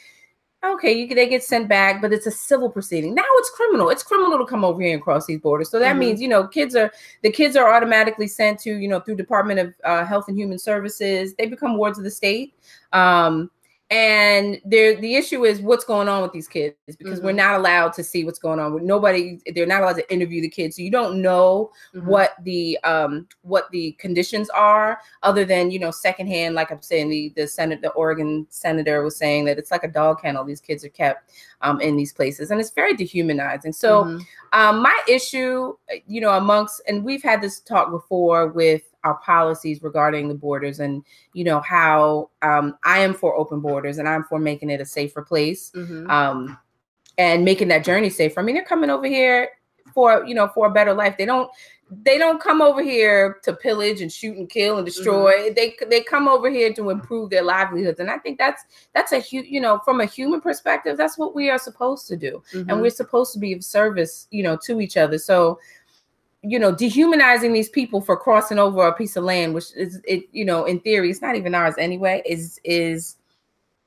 [0.62, 3.14] okay you they get sent back but it's a civil proceeding.
[3.14, 3.88] Now it's criminal.
[3.88, 5.70] It's criminal to come over here and cross these borders.
[5.70, 5.98] So that mm-hmm.
[6.00, 9.60] means you know kids are the kids are automatically sent to you know through department
[9.60, 11.34] of uh, health and human services.
[11.36, 12.54] They become wards of the state.
[12.92, 13.50] Um
[13.90, 17.26] and there the issue is what's going on with these kids because mm-hmm.
[17.26, 20.40] we're not allowed to see what's going on with nobody they're not allowed to interview
[20.40, 22.06] the kids so you don't know mm-hmm.
[22.06, 27.08] what the um what the conditions are other than you know secondhand like i'm saying
[27.08, 30.60] the the senate the oregon senator was saying that it's like a dog kennel these
[30.60, 34.18] kids are kept um in these places and it's very dehumanizing so mm-hmm.
[34.52, 35.74] um my issue
[36.06, 40.80] you know amongst and we've had this talk before with our policies regarding the borders
[40.80, 44.80] and you know how um, i am for open borders and i'm for making it
[44.80, 46.08] a safer place mm-hmm.
[46.10, 46.58] um,
[47.18, 49.48] and making that journey safer i mean they're coming over here
[49.94, 51.50] for you know for a better life they don't
[52.02, 55.54] they don't come over here to pillage and shoot and kill and destroy mm-hmm.
[55.54, 59.18] they they come over here to improve their livelihoods and i think that's that's a
[59.18, 62.70] huge you know from a human perspective that's what we are supposed to do mm-hmm.
[62.70, 65.58] and we're supposed to be of service you know to each other so
[66.42, 70.24] you know dehumanizing these people for crossing over a piece of land which is it
[70.32, 73.16] you know in theory it's not even ours anyway is is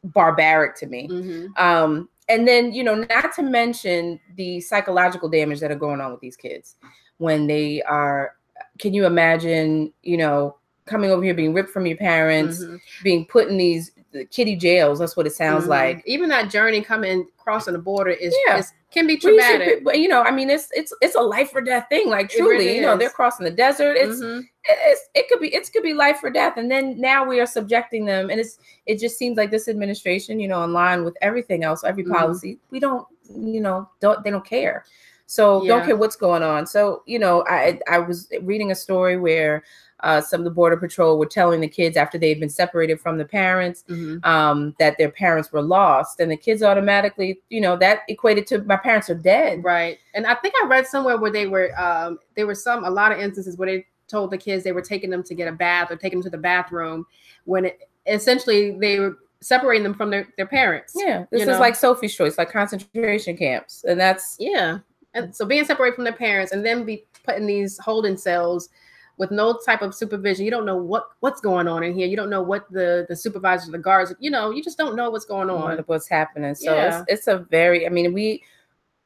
[0.04, 1.48] barbaric to me mm-hmm.
[1.64, 6.12] um and then you know not to mention the psychological damage that are going on
[6.12, 6.76] with these kids
[7.18, 8.36] when they are
[8.80, 12.76] can you imagine you know coming over here being ripped from your parents mm-hmm.
[13.04, 13.92] being put in these
[14.32, 15.72] kitty jails that's what it sounds mm-hmm.
[15.72, 18.58] like even that journey coming crossing the border is, yeah.
[18.58, 19.84] is can be traumatic.
[19.84, 22.10] But you know, I mean, it's it's it's a life or death thing.
[22.10, 23.98] Like truly, really you know, they're crossing the desert.
[23.98, 24.42] It's, mm-hmm.
[24.66, 26.58] it's it could be it could be life or death.
[26.58, 30.40] And then now we are subjecting them, and it's it just seems like this administration,
[30.40, 32.14] you know, in line with everything else, every mm-hmm.
[32.14, 34.86] policy, we don't, you know, don't they don't care.
[35.26, 35.70] So yeah.
[35.70, 36.68] don't care what's going on.
[36.68, 39.64] So you know, I I was reading a story where
[40.04, 43.18] uh, some of the border patrol were telling the kids after they'd been separated from
[43.18, 44.24] the parents mm-hmm.
[44.30, 48.62] um, that their parents were lost, and the kids automatically, you know, that equated to
[48.64, 49.64] my parents are dead.
[49.64, 49.98] Right.
[50.14, 53.12] And I think I read somewhere where they were um, there were some a lot
[53.12, 55.90] of instances where they told the kids they were taking them to get a bath
[55.90, 57.06] or taking them to the bathroom
[57.46, 60.94] when it, essentially they were separating them from their, their parents.
[60.96, 61.60] Yeah, this is know?
[61.60, 64.80] like Sophie's choice, like concentration camps, and that's yeah.
[65.14, 68.70] And so being separated from their parents and then be put in these holding cells
[69.18, 70.46] with no type of supervision.
[70.46, 72.08] You don't know what what's going on in here.
[72.08, 75.10] You don't know what the the supervisors, the guards, you know, you just don't know
[75.10, 76.56] what's going on, what's happening.
[76.56, 77.02] So yeah.
[77.02, 78.44] it's, it's a very, I mean, we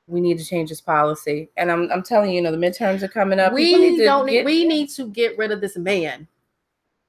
[0.07, 1.49] we need to change this policy.
[1.57, 3.53] And I'm I'm telling you, you know, the midterms are coming up.
[3.53, 6.27] We need don't get, need we need to get rid of this man.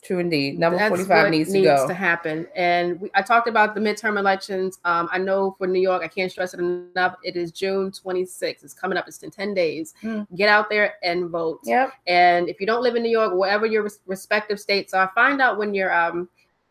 [0.08, 0.58] True indeed.
[0.58, 1.86] Number That's 45 what needs to go.
[1.86, 2.46] To happen.
[2.56, 4.78] And we, I talked about the midterm elections.
[4.86, 7.16] Um, I know for New York, I can't stress it enough.
[7.22, 8.64] It is June 26th.
[8.64, 9.06] It's coming up.
[9.06, 9.92] It's in 10 days.
[10.02, 10.26] Mm.
[10.34, 11.60] Get out there and vote.
[11.64, 11.92] Yep.
[12.06, 15.42] And if you don't live in New York, wherever your res- respective states are, find
[15.42, 16.26] out when your um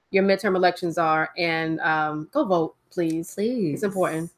[0.09, 3.35] your midterm elections are and um, go vote, please.
[3.35, 3.75] Please.
[3.75, 4.31] It's important.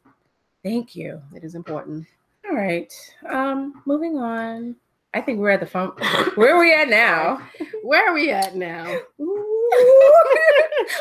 [0.61, 1.21] Thank you.
[1.33, 2.05] It is important.
[2.49, 2.93] All right.
[3.29, 4.75] Um, moving on.
[5.13, 5.89] I think we're at the phone.
[6.35, 7.41] Where are we at now?
[7.83, 8.85] Where are we at now?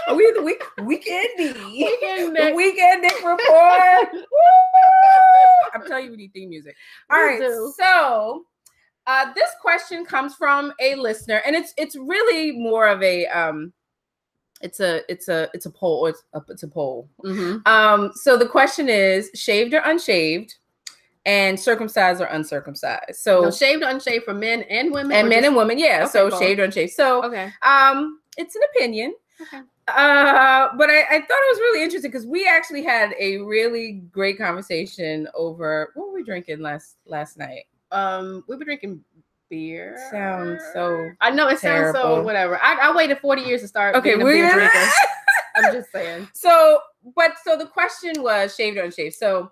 [0.09, 1.55] Are we the week weekendy?
[1.73, 4.09] Weekend weekend Nick report.
[4.13, 4.21] Woo!
[5.75, 6.75] I'm telling you, we need theme music.
[7.11, 7.41] All We right.
[7.41, 7.73] do.
[7.79, 8.45] So
[9.07, 13.73] uh, this question comes from a listener, and it's it's really more of a um,
[14.63, 16.07] it's a it's a it's a poll.
[16.07, 17.09] It's a, it's a poll.
[17.25, 17.67] Mhm.
[17.67, 20.55] Um, so the question is shaved or unshaved,
[21.29, 23.17] and circumcised or uncircumcised.
[23.17, 25.13] So No, shaved or unshaved for men and women?
[25.15, 26.01] and men just- and women, yeah.
[26.05, 26.39] Okay, so both.
[26.41, 26.93] shaved or unshaved.
[26.95, 27.53] So Okay.
[27.63, 29.15] um, it's an opinion.
[29.43, 29.61] Okay.
[29.89, 34.03] Uh, but I, I thought it was really interesting because we actually had a really
[34.11, 37.65] great conversation over what were we drinking last last night.
[37.93, 39.03] Um, we were drinking
[39.51, 39.97] beer.
[40.11, 42.59] Sounds so I know it sounds so whatever.
[42.63, 44.17] I, I waited 40 years to start okay.
[44.17, 44.71] We're gonna-
[45.57, 46.29] I'm just saying.
[46.35, 46.81] so,
[47.17, 49.15] but so the question was shaved or unshaved.
[49.15, 49.51] So,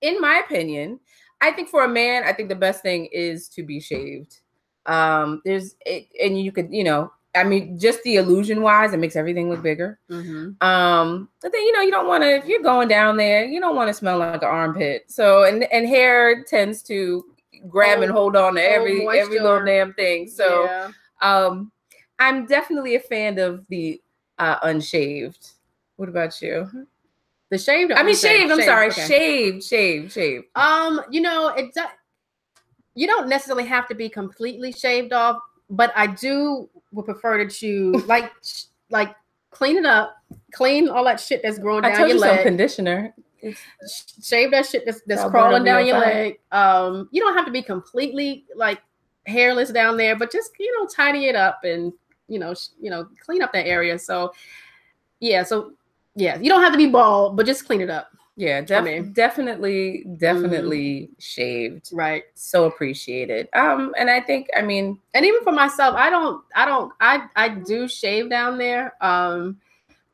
[0.00, 1.00] in my opinion,
[1.40, 4.40] I think for a man, I think the best thing is to be shaved.
[4.86, 8.98] Um, there's it, and you could, you know, I mean, just the illusion wise, it
[8.98, 9.98] makes everything look bigger.
[10.10, 10.62] Mhm.
[10.62, 13.60] Um, but then you know, you don't want to if you're going down there, you
[13.60, 15.04] don't want to smell like an armpit.
[15.08, 17.24] So, and and hair tends to
[17.68, 20.28] grab and Hold- hold on to hold every every little damn thing.
[20.28, 20.90] So, Yeah.
[21.20, 21.72] um,
[22.18, 24.00] I'm definitely a fan of the
[24.38, 25.52] uh, unshaved.
[25.96, 26.86] What about you?
[27.50, 27.92] The shaved.
[27.92, 28.50] I mean, shaved.
[28.50, 29.06] I'm sorry, okay.
[29.06, 30.44] shaved, shaved, shaved.
[30.54, 31.82] Um, you know, it do-
[32.94, 35.38] you don't necessarily have to be completely shaved off,
[35.70, 38.32] but I do would prefer to choose like
[38.90, 39.14] like
[39.50, 40.16] clean it up,
[40.52, 42.42] clean all that shit that's growing I down told your you some leg.
[42.44, 43.14] conditioner.
[44.22, 46.40] shave that shit that's, that's crawling down your your leg.
[46.50, 48.80] Um, you don't have to be completely like
[49.26, 51.92] hairless down there, but just you know tidy it up and
[52.28, 53.98] you know sh- you know clean up that area.
[53.98, 54.32] So
[55.20, 55.72] yeah, so
[56.16, 58.10] yeah, you don't have to be bald, but just clean it up.
[58.38, 61.90] Yeah, def- mean- definitely, definitely shaved.
[61.92, 62.24] Right.
[62.34, 63.48] So appreciated.
[63.54, 67.26] Um, and I think, I mean, And even for myself, I don't, I don't, I,
[67.34, 68.92] I do shave down there.
[69.00, 69.58] Um,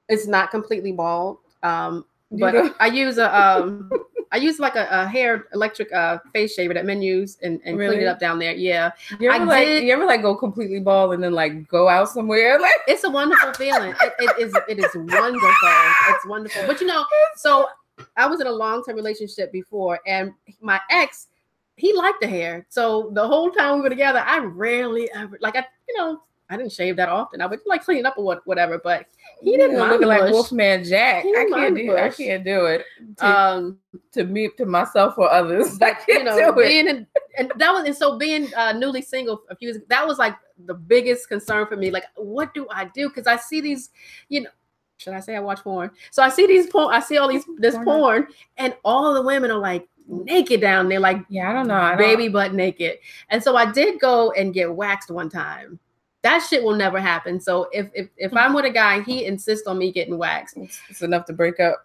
[0.09, 1.39] it's not completely bald.
[1.65, 2.75] Um, but?
[2.79, 3.91] I use a, um,
[4.33, 7.77] I use like a, a hair electric uh face shaver that men use and, and
[7.77, 8.55] clean it up down there.
[8.55, 8.93] Yeah.
[9.21, 11.89] you ever I like, did- you ever like go completely bald and then like go
[11.89, 12.59] out somewhere?
[12.61, 13.95] Like, it's a wonderful feeling.
[14.01, 15.75] It, it is it is wonderful.
[16.09, 16.63] It's wonderful.
[16.67, 17.05] But you know,
[17.37, 17.69] so
[18.17, 21.29] I was in a long term relationship before, and my ex,
[21.77, 22.65] he liked the hair.
[22.71, 26.57] So the whole time we were together, I rarely ever like I you know I
[26.57, 27.41] didn't shave that often.
[27.41, 28.79] I would like clean it up or what, whatever.
[28.83, 29.07] But
[29.43, 30.33] he didn't you know, looking like bush.
[30.33, 31.25] Wolfman Jack.
[31.25, 31.87] He I can't do.
[31.87, 32.85] the I can't do it.
[33.19, 33.79] To, Um,
[34.13, 35.75] to me, to myself or others.
[35.75, 36.67] I but can't you know, do it.
[36.67, 37.07] being in,
[37.39, 40.37] and that was and so being uh, newly single a few years that was like
[40.67, 41.91] the biggest concern for me.
[41.91, 43.09] Like, what do I do?
[43.09, 43.91] Because I see these,
[44.29, 44.51] you know,
[44.99, 45.91] should I say I watch porn?
[46.13, 47.85] So I see these porn, I see all these this Porn.
[47.85, 48.27] porn,
[48.59, 51.75] and all the women are like naked down there, like Yeah, I don't know.
[51.75, 52.99] I don't, baby butt naked.
[53.31, 55.81] And so I did go and get waxed one time.
[56.23, 57.41] That shit will never happen.
[57.41, 60.57] So if if if I'm with a guy, he insists on me getting waxed.
[60.57, 61.85] It's, it's enough to break up.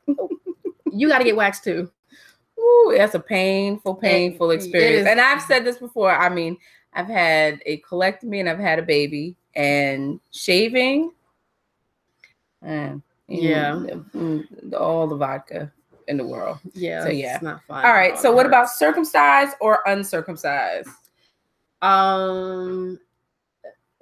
[0.92, 1.90] You got to get waxed too.
[2.60, 5.08] Ooh, that's a painful, painful experience.
[5.08, 6.12] And I've said this before.
[6.12, 6.58] I mean,
[6.94, 11.12] I've had a colectomy and I've had a baby, and shaving.
[12.64, 13.74] mm, Yeah.
[14.16, 15.72] mm, all the vodka
[16.08, 16.58] in the world.
[16.74, 17.04] Yeah.
[17.04, 17.36] So, yeah.
[17.36, 17.86] it's not fun.
[17.86, 18.14] All right.
[18.16, 18.50] Oh, So, what hurts.
[18.56, 20.90] about circumcised or uncircumcised?
[21.82, 23.00] Um.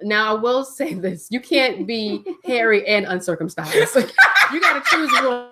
[0.02, 3.96] Now I will say this: you can't be hairy and uncircumcised.
[4.52, 5.48] you got to choose one.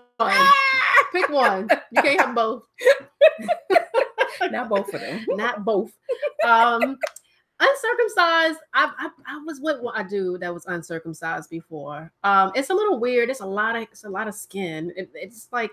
[1.12, 1.68] Pick one.
[1.92, 2.64] You can't have both.
[4.50, 5.24] Not both of them.
[5.28, 5.92] Not both.
[6.46, 6.98] Um,
[7.60, 8.58] uncircumcised.
[8.74, 12.12] I, I I was with what I do that was uncircumcised before.
[12.22, 13.30] Um, it's a little weird.
[13.30, 14.92] It's a lot of it's a lot of skin.
[14.96, 15.70] It, it's like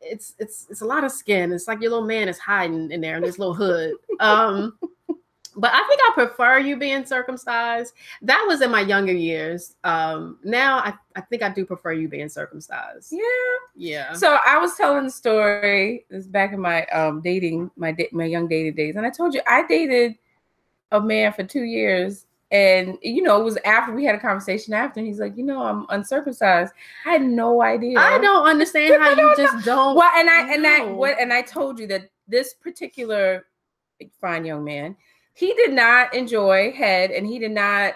[0.00, 1.52] it's it's it's a lot of skin.
[1.52, 3.94] It's like your little man is hiding in there in this little hood.
[4.20, 4.78] Um,
[5.56, 7.94] but I think I prefer you being circumcised.
[8.22, 9.74] That was in my younger years.
[9.84, 13.12] Um, now I, I think I do prefer you being circumcised.
[13.12, 13.22] Yeah.
[13.74, 14.12] Yeah.
[14.12, 16.04] So I was telling the story.
[16.10, 19.40] This back in my um dating my my young dating days, and I told you
[19.46, 20.16] I dated
[20.92, 24.74] a man for two years, and you know it was after we had a conversation
[24.74, 26.72] after, and he's like, you know, I'm uncircumcised.
[27.06, 27.98] I had no idea.
[27.98, 29.96] I don't understand how you just don't.
[29.96, 33.46] Well, and I and I what and I told you that this particular
[34.20, 34.96] fine young man,
[35.36, 37.94] he did not enjoy head, and he did not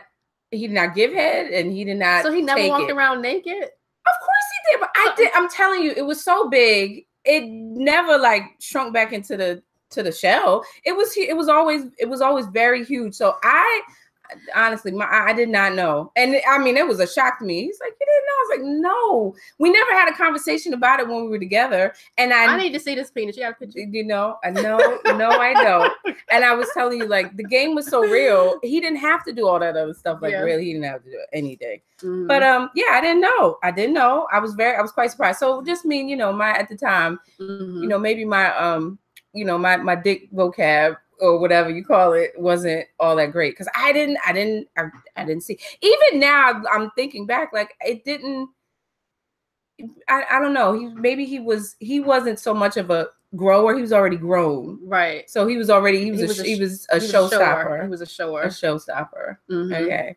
[0.50, 2.22] he did not give head, and he did not.
[2.22, 2.92] So he never walked it.
[2.92, 3.62] around naked.
[3.62, 5.16] Of course he did, but I uh-uh.
[5.16, 5.30] did.
[5.34, 7.06] I'm telling you, it was so big.
[7.24, 10.64] It never like shrunk back into the to the shell.
[10.84, 13.14] It was it was always it was always very huge.
[13.14, 13.80] So I
[14.54, 17.62] honestly, my I did not know, and I mean it was a shock to me.
[17.64, 18.32] He's like, you didn't know?
[18.32, 19.34] I was like, no.
[19.58, 22.72] We never had a conversation about it when we were together, and I, I need
[22.72, 23.36] to see this penis.
[23.36, 23.78] You got a picture?
[23.80, 25.92] you know, I know, no, I don't.
[26.32, 28.60] And I was telling you, like the game was so real.
[28.62, 30.20] He didn't have to do all that other stuff.
[30.22, 30.40] Like Yeah.
[30.42, 31.80] really, he didn't have to do anything.
[32.02, 32.28] Mhm.
[32.28, 33.58] But um, yeah, I didn't know.
[33.64, 34.28] I didn't know.
[34.32, 35.40] I was very, I was quite surprised.
[35.40, 37.82] So just mean, you know, my at the time, Mhm.
[37.82, 38.98] you know, maybe my um,
[39.32, 43.52] you know, my my dick vocab or whatever you call it wasn't all that great
[43.52, 44.84] because I didn't, I didn't, I,
[45.16, 45.58] I didn't see.
[45.80, 48.48] Even now, I'm thinking back, like it didn't.
[50.08, 50.72] I, I don't know.
[50.72, 53.74] He maybe he was he wasn't so much of a grower.
[53.74, 55.28] He was already grown, right.
[55.30, 57.10] so he was already he was He a, was a he was a He was
[57.30, 57.30] shower.
[57.30, 57.82] showstopper.
[57.84, 58.44] He was a A shower.
[58.46, 59.36] showstopper.
[59.50, 59.82] Mhm.
[59.84, 60.16] Okay.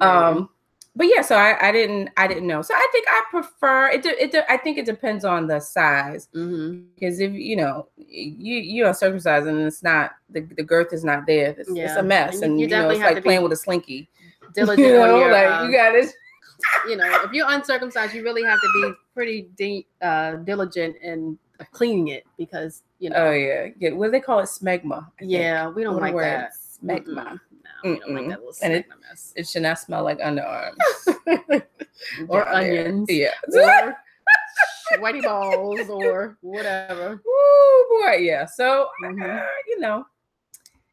[0.00, 0.48] Um,
[0.94, 2.60] but yeah, so I, I didn't I didn't know.
[2.62, 4.02] So I think I prefer it.
[4.02, 6.28] de- It de- I think it depends on the size
[6.94, 11.04] because if you know you you are circumcised and it's not the, the girth is
[11.04, 13.42] not there, it's, it's a mess, And you- and you you, know it's like playing
[13.42, 14.08] with a slinky.
[14.54, 16.12] Diligent You know, your, like uh, you got it.
[16.86, 21.38] you know, if you're uncircumcised, you really have to be pretty de- uh, diligent in
[21.70, 23.16] cleaning it because you know.
[23.16, 23.92] Oh yeah, yeah.
[23.92, 24.44] What do they call it?
[24.44, 25.06] Smegma.
[25.06, 25.30] I think.
[25.32, 26.52] yeah, we don't What like that.
[26.52, 27.06] Smegma.
[27.06, 27.38] Mm-mm.
[27.84, 29.32] No, we don't like that little And it- mess.
[29.36, 30.74] It should not smell like underarms
[32.28, 33.06] or onions.
[33.10, 33.30] Yeah.
[33.52, 33.96] or
[34.96, 37.20] sweaty balls or whatever.
[37.24, 38.46] Woo boy, yeah.
[38.46, 39.40] So Mhm.
[39.40, 40.06] uh, you know,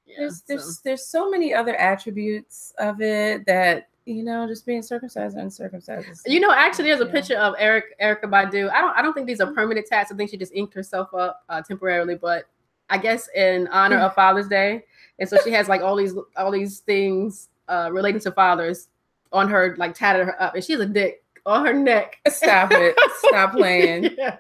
[0.06, 4.65] Yeah, there's there's so- there's so many other attributes of it that you know just
[4.65, 6.21] being circumcised or uncircumcised.
[6.25, 7.12] You know, actually, there's a Yeah.
[7.12, 8.71] picture of Eric Erykah Badu.
[8.71, 10.12] I don't I don't think these are permanent tats.
[10.12, 12.45] I think she just inked herself up uh, temporarily, but
[12.89, 14.86] I guess in honor of Father's Day,
[15.19, 18.88] and so she has like all these all these things uh, relating to fathers
[19.32, 22.17] on her, like tatted her up, and she has a dick on her neck.
[22.27, 22.95] Stop it!
[23.17, 24.15] Stop playing.
[24.17, 24.38] yeah.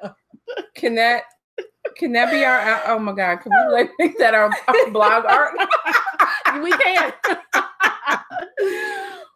[0.75, 1.23] Can that
[1.95, 2.81] can that be our?
[2.87, 3.37] Oh my god!
[3.37, 5.53] Can we like make that our, our blog art?
[6.63, 7.13] we can.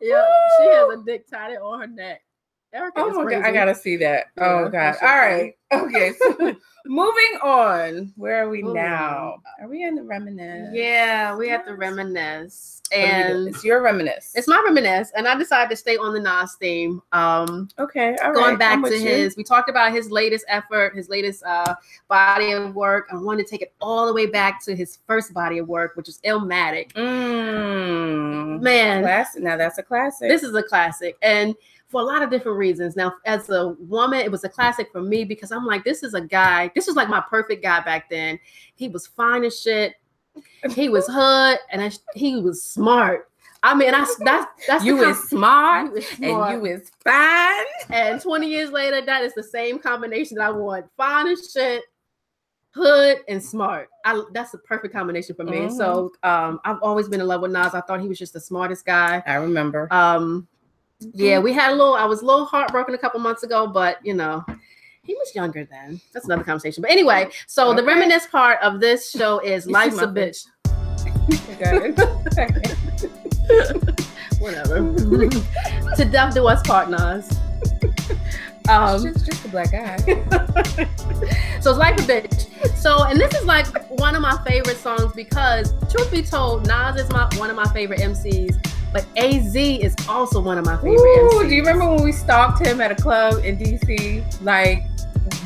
[0.02, 0.26] yeah,
[0.58, 2.22] she has a dick tatted on her neck.
[2.76, 3.44] Erykah Oh my god!
[3.44, 4.26] I gotta see that.
[4.40, 4.96] Oh Yeah, god!
[5.02, 5.54] All right.
[5.72, 6.12] Okay.
[6.20, 6.36] So
[6.86, 8.12] moving on.
[8.16, 9.38] Where are we Moving now?
[9.62, 10.70] Are we in the reminisce?
[10.74, 13.22] Yeah, we have to reminisce, What are we doing?
[13.38, 14.34] and it's your reminisce.
[14.36, 17.02] it's my reminisce, and I decided to stay on the Nas theme.
[17.12, 18.16] Um, okay.
[18.24, 19.08] All going right, back I'm to with you.
[19.08, 21.74] his, we talked about his latest effort, his latest uh,
[22.08, 23.08] body of work.
[23.12, 25.96] I wanted to take it all the way back to his first body of work,
[25.96, 26.92] which is Illmatic.
[26.94, 28.62] Mm.
[28.62, 29.42] Man, Classic.
[29.42, 30.30] Now that's a classic.
[30.30, 31.56] this is a classic, and
[31.94, 32.96] for a lot of different reasons.
[32.96, 36.16] Now, as a woman, it was a classic for me because I'm like, this is
[36.16, 36.72] a guy.
[36.76, 38.40] This was like my perfect guy back then.
[38.76, 39.94] He was fine as shit.
[40.72, 43.30] He was hood, and I, he was smart.
[43.62, 46.52] I mean, I, that's that's you is smart smart.
[46.52, 47.66] and you is fine.
[47.92, 50.88] And 20 years later, that is the same combination that I want.
[50.98, 51.84] Fine as shit,
[52.72, 53.90] hood, and smart.
[54.04, 55.60] I that's the perfect combination for me.
[55.68, 55.78] Mhm.
[55.78, 57.76] So um, I've always been in love with Nas.
[57.76, 59.22] I thought he was just the smartest guy.
[59.28, 59.88] I remember.
[59.92, 60.48] Um,
[61.14, 64.04] yeah, we had a little, I was a little heartbroken a couple months ago, but
[64.06, 64.44] you know,
[65.04, 66.00] he was younger then.
[66.14, 66.82] That's another conversation.
[66.82, 70.46] But anyway, so the reminisce part of this show is Life's a Bitch.
[74.40, 74.80] Whatever.
[75.96, 77.40] to death do us part, Nas.
[78.70, 79.98] Um, just, just a black guy.
[81.60, 82.48] so it's like a bitch.
[82.78, 83.68] So, and this is like
[84.00, 87.66] one of my favorite songs because, truth be told, Nas is my one of my
[87.74, 88.56] favorite MCs,
[88.94, 91.50] but Az is also one of my favorite Ooh, MCs.
[91.50, 94.84] do you remember when we stalked him at a club in DC like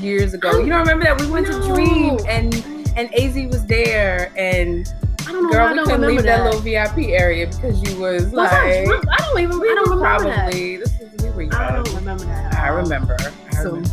[0.01, 0.59] years ago?
[0.59, 1.59] You don't remember that we went No.
[1.61, 2.53] to Dream and
[2.97, 4.93] and Az was there and
[5.27, 6.37] I don't know girl why I we don't couldn't leave that.
[6.37, 6.45] that.
[6.45, 8.81] little VIP area because you was Was like I?
[8.83, 9.59] I don't even.
[9.59, 10.39] we I don't remember that.
[10.43, 11.53] probably this is we were young.
[11.53, 12.53] I don't remember that.
[12.55, 13.15] I remember.
[13.19, 13.89] I So, remember.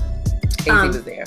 [0.66, 1.24] Az um, was there.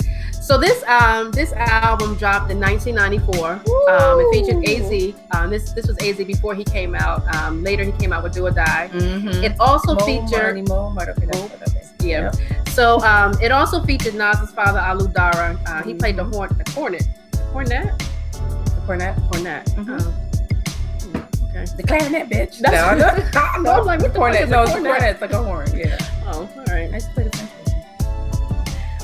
[0.48, 3.50] So this um this album dropped in 1994.
[3.50, 5.14] Um, it featured Az.
[5.36, 7.20] Um, this this was Az before he came out.
[7.36, 8.90] Um, later he came out with Doe or Die.
[8.92, 9.44] Mm-hmm.
[9.44, 11.12] It also Mo featured Money, Mo Money.
[11.12, 11.92] Okay, that's what that is.
[12.00, 12.30] yeah.
[12.78, 15.58] So um, it also featured Nas's father Olu Dara.
[15.66, 16.34] Uh, he played the Mhm.
[16.34, 19.16] horn, the cornet, the cornet, The cornet.
[19.30, 19.66] cornet.
[19.76, 20.00] Mhm.
[20.00, 21.64] Um, okay.
[21.76, 22.58] The clarinet, bitch.
[22.60, 22.96] That's- no,
[23.60, 24.42] no, no, I was like, what the fuck cornet.
[24.44, 24.92] is a No, it's a cornet?
[24.92, 25.10] cornet.
[25.12, 25.68] It's like a horn.
[25.76, 25.98] Yeah.
[26.26, 26.88] Oh, all right.
[26.90, 27.47] I used to play the French horn.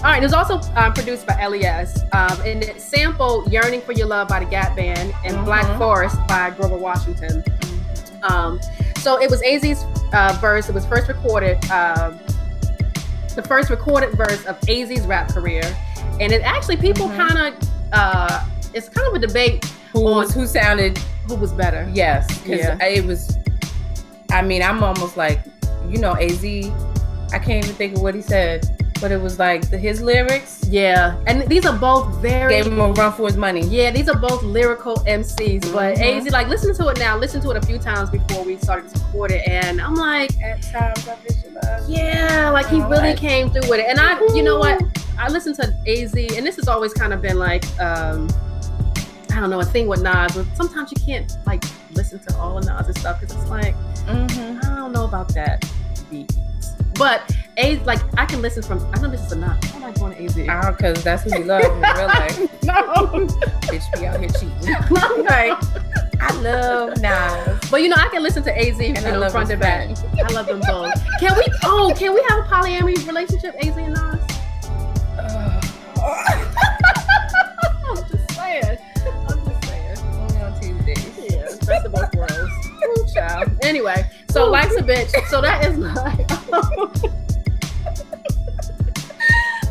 [0.05, 3.93] All right, it was also um, produced by LES, um, and it sampled "Yearning for
[3.93, 5.79] Your Love" by the Gap Band and "Black Mhm.
[5.79, 7.43] Forest" by Grover Washington.
[8.23, 8.61] Um,
[8.99, 9.83] so it was AZ's
[10.13, 10.69] uh, verse.
[10.69, 12.19] It was first recorded, um,
[13.35, 15.63] the first recorded verse of AZ's rap career,
[16.21, 17.17] and it actually people Mhm.
[17.29, 18.41] kind of, uh,
[18.75, 20.99] it's kind of a debate Who On- was who sounded
[21.29, 21.89] who was better.
[21.95, 22.77] yes because Yeah.
[22.85, 23.39] it was.
[24.31, 25.41] I mean, I'm almost like,
[25.89, 26.45] you know, Az.
[27.33, 28.67] I can't even think of what he said,
[29.01, 32.79] but it was like the, his lyrics Yeah, and these are both very gave him
[32.81, 33.63] a run for his money.
[33.67, 36.17] Yeah, these are both lyrical MCs, but Mhm.
[36.27, 37.17] AZ, like, listen to it now.
[37.19, 40.31] Listen to it a few times before we started to record it, and I'm like,
[40.43, 41.89] At times I visualize.
[41.89, 43.87] yeah, like he Oh, really like- came through with it.
[43.89, 44.81] And I, you know what,
[45.19, 48.29] I listened to AZ, and this has always kind of been like, um,
[49.33, 50.33] I don't know, a thing with Nas.
[50.37, 51.65] But sometimes you can't like
[51.95, 53.75] listen to all of Nas' stuff because it's like,
[54.07, 54.59] Mm-hmm.
[54.71, 55.65] I don't know about that
[56.11, 56.31] beat.
[56.97, 58.79] But A, like, I can listen from.
[58.95, 59.57] I know this is a Nas.
[59.75, 60.39] I'm not going to AZ.
[60.39, 62.39] Oh, ah, cause that's who we love in real life.
[62.65, 63.27] no.
[63.67, 65.25] Bitch, be out here cheating.
[65.25, 65.59] like,
[66.21, 67.71] I love Nas.
[67.71, 69.97] But you know, I can listen to AZ you And I love front to back.
[69.97, 70.21] friend.
[70.25, 70.93] I love them both.
[71.21, 71.45] Can we?
[71.65, 74.21] Oh, can we have a polyamory relationship, AZ and Nas?
[77.87, 78.79] I'm just saying.
[79.29, 79.99] I'm just saying.
[80.21, 81.31] Only on Tuesdays.
[81.31, 82.44] Yeah, best of both worlds.
[83.15, 83.51] Ooh, child.
[83.63, 85.11] Anyway, so life's a bitch.
[85.29, 86.15] So that is my.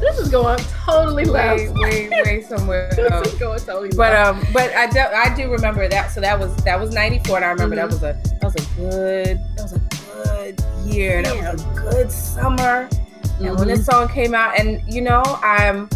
[0.01, 1.59] this is going totally left.
[1.75, 5.49] Way, way, way somewhere This is going totally But um, but I do, I do
[5.51, 6.11] remember that.
[6.11, 7.79] So that was that was '94, and I remember Mhm.
[7.79, 9.79] that was a that was a good that was a
[10.23, 11.23] good year.
[11.23, 12.89] That was a good summer.
[13.41, 15.89] And when this song came out, and you know, I'm,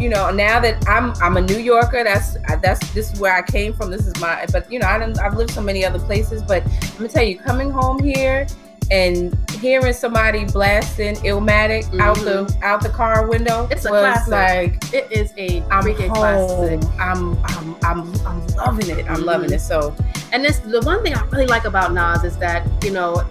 [0.00, 3.42] you know, now that I'm I'm a New Yorker, that's that's this is where I
[3.42, 3.90] came from.
[3.90, 6.62] This is my, but you know, I didn't, I've lived so many other places, but
[6.64, 8.46] I'm gonna tell you, coming home here
[8.90, 14.82] and hearing somebody blasting Illmatic out the out the car window, It's a was classic.
[14.82, 16.10] like it is a I'm home.
[16.10, 16.80] classic.
[16.98, 19.08] I'm I'm I'm I'm loving it.
[19.08, 19.24] I'm Mhm.
[19.24, 19.60] loving it.
[19.60, 19.94] So
[20.32, 23.22] And this the one thing I really like about Nas is that, you know,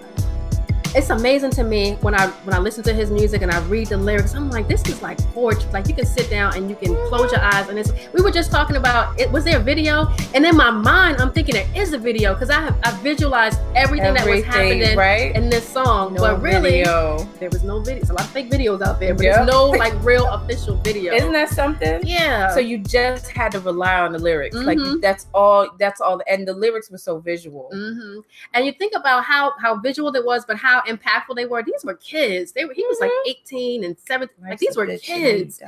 [0.94, 3.88] it's amazing to me when I when I listen to his music and I read
[3.88, 4.34] the lyrics.
[4.34, 5.70] I'm like, this is like poetry.
[5.72, 7.92] Like you can sit down and you can close your eyes and it's.
[8.12, 9.30] We were just talking about it.
[9.30, 10.08] Was there a video?
[10.34, 13.58] And in my mind, I'm thinking there is a video because I have I visualized
[13.76, 15.34] everything, that was happening right?
[15.36, 16.14] in this song.
[16.14, 17.18] No but really, video.
[17.38, 17.96] there was no video.
[18.00, 19.34] There's a lot of fake videos out there, but Yep.
[19.36, 21.14] there's no like real official video.
[21.14, 22.00] Isn't that something?
[22.04, 22.52] yeah.
[22.54, 24.56] So you just had to rely on the lyrics.
[24.56, 25.00] Like Mhm.
[25.00, 25.68] that's all.
[25.78, 26.20] That's all.
[26.28, 27.70] And the lyrics were so visual.
[27.72, 28.20] Mm-hmm.
[28.54, 31.62] And you think about how how visual it was, but how impactful they were.
[31.62, 32.52] These were kids.
[32.52, 32.74] They were.
[32.74, 33.28] He was like Mhm.
[33.30, 34.36] 18 and 17.
[34.48, 35.60] Like these were kids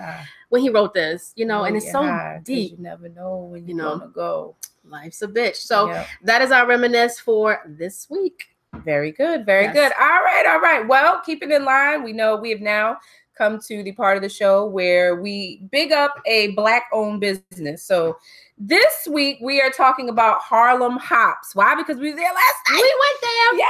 [0.49, 1.33] when he wrote this.
[1.37, 2.73] You know, Blow and it's your so deep.
[2.73, 4.11] You never know when You you're know.
[4.15, 4.57] go.
[4.85, 5.57] Life's a bitch.
[5.57, 6.07] So Yeah.
[6.25, 8.49] that is our reminisce for this week.
[8.85, 9.45] Very good.
[9.47, 9.75] Very Yes.
[9.75, 9.93] good.
[10.01, 10.45] All right.
[10.47, 10.87] All right.
[10.87, 12.03] Well, keep it in line.
[12.03, 12.99] We know we have now
[13.37, 17.83] come to the part of the show where we big up a black owned business.
[17.85, 18.19] So
[18.59, 21.55] this week we are talking about Harlem Hops.
[21.55, 21.75] Why?
[21.75, 22.77] Because we were there last time.
[22.77, 23.21] We went
[23.59, 23.67] there.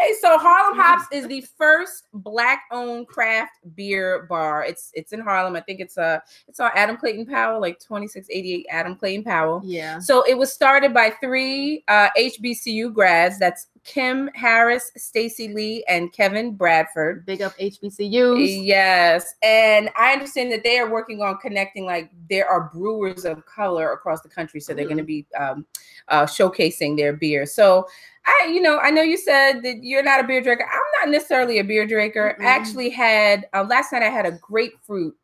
[0.00, 0.14] Yay!
[0.20, 4.64] So Harlem Hops is the first black-owned craft beer bar.
[4.64, 5.56] It's it's in Harlem.
[5.56, 9.60] I think it's uh it's on Adam Clayton Powell, like 2688 Adam Clayton Powell.
[9.64, 9.98] Yeah.
[9.98, 13.38] So it was started by three uh, HBCU grads.
[13.38, 17.24] That's Kim Harris, Stacy Lee, and Kevin Bradford.
[17.24, 18.64] Big up HBCUs.
[18.64, 21.86] Yes, and I understand that they are working on connecting.
[21.86, 25.64] Like there are brewers of color across the country, so they're going to be um,
[26.08, 27.46] uh, showcasing their beer.
[27.46, 27.86] So
[28.26, 30.64] I, you know, I know you said that you're not a beer drinker.
[30.64, 32.36] I'm not necessarily a beer drinker.
[32.38, 32.44] Mm-mm.
[32.44, 34.02] I actually had uh, last night.
[34.02, 35.16] I had a grapefruit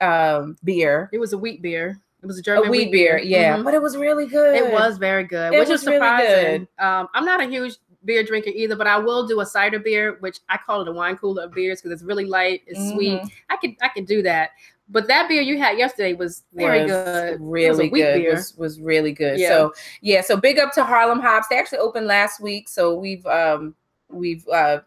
[0.00, 2.00] um, beer, It was a wheat beer.
[2.22, 3.18] It was a a German wheat beer.
[3.18, 3.64] Yeah, Mhm.
[3.64, 4.54] but it was really good.
[4.56, 6.68] It was very good, It which was is really surprising.
[6.78, 10.16] Um, I'm not a huge beer drinker either, but I will do a cider beer,
[10.20, 13.20] which I call it a wine cooler of beers because it's really light, it's sweet.
[13.22, 13.30] Mhm.
[13.50, 14.50] I could I could do that.
[14.88, 17.34] But that beer you had yesterday was very was good.
[17.34, 18.22] It was a Really good.
[18.22, 18.34] beer.
[18.34, 19.38] Was, was really good.
[19.38, 19.48] Yeah.
[19.48, 21.48] So yeah, so big up to Harlem Hops.
[21.48, 23.74] They actually opened last week, so we've um
[24.10, 24.80] we've uh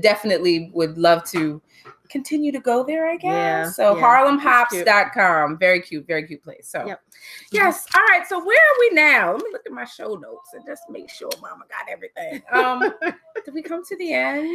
[0.00, 1.62] definitely would love to
[2.08, 3.22] continue to go there, I guess.
[3.26, 4.02] Yeah, So yeah.
[4.02, 5.58] harlemhops.com.
[5.58, 6.68] Very cute, very cute place.
[6.68, 7.00] So Yep.
[7.52, 7.86] yes.
[7.94, 8.26] All right.
[8.28, 9.32] So where are we now?
[9.34, 12.42] Let me look at my show notes and just make sure mama got everything.
[12.52, 12.92] Um
[13.44, 14.48] did we come to the end?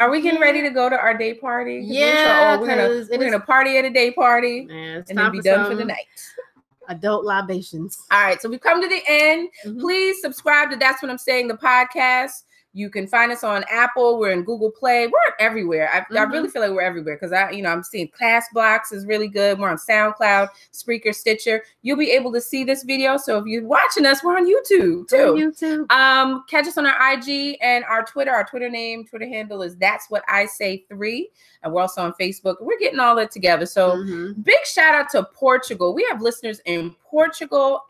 [0.00, 1.78] Are we getting ready to go to our day party?
[1.80, 2.88] we're so Yeah, we're gonna it
[3.18, 5.76] we're is- gonna party at a day party Man, and then be for done for
[5.76, 6.06] the night.
[6.90, 8.06] Adult libations.
[8.10, 9.50] All right, so we've come to the end.
[9.66, 9.78] Mhm.
[9.80, 12.44] Please subscribe to That's What I'm Saying, the podcast.
[12.74, 14.18] You can find us on Apple.
[14.18, 15.06] We're in Google Play.
[15.06, 15.88] We're everywhere.
[15.92, 16.32] I, I Mhm.
[16.32, 19.58] really feel like we're everywhere because I, you know, I'm seeing Castbox is really good.
[19.58, 21.64] We're on SoundCloud, Spreaker, Stitcher.
[21.82, 23.16] You'll be able to see this video.
[23.16, 25.16] So if you're watching us, we're on YouTube too.
[25.16, 25.90] On YouTube.
[25.90, 28.30] Um, catch us on our IG and our Twitter.
[28.32, 31.30] Our Twitter name, Twitter handle is That's What I Say Three,
[31.62, 32.56] and we're also on Facebook.
[32.60, 33.64] We're getting all that together.
[33.66, 34.44] So Mhm.
[34.44, 35.94] big shout out to Portugal.
[35.94, 37.07] We have listeners in Portugal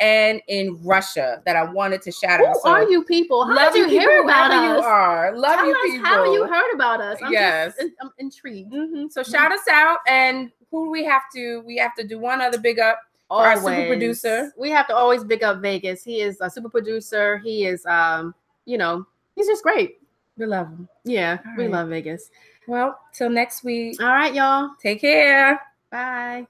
[0.01, 2.57] and in Russia that I wanted to shout Who out.
[2.63, 3.45] So are you people?
[3.45, 4.79] How love did you people hear about us?
[4.81, 6.07] You are love Tell you us people.
[6.07, 7.19] how you heard about us.
[7.23, 7.75] I'm Yes.
[7.81, 8.73] just, I'm intrigued.
[8.73, 9.13] Mhm.
[9.13, 11.61] So shout us out, and who do we have to?
[11.67, 13.01] We have to do one other big up.
[13.31, 14.53] Our super producer.
[14.57, 16.03] We have to always big up Vegas.
[16.03, 17.37] He is a super producer.
[17.39, 20.01] He is, um, you know, he's just great.
[20.39, 20.89] We love him.
[21.05, 21.73] Yeah, All we right.
[21.73, 22.31] love Vegas.
[22.67, 24.01] Well, till next week.
[24.01, 24.71] All right, y'all.
[24.81, 25.61] Take care.
[25.91, 26.47] Bye.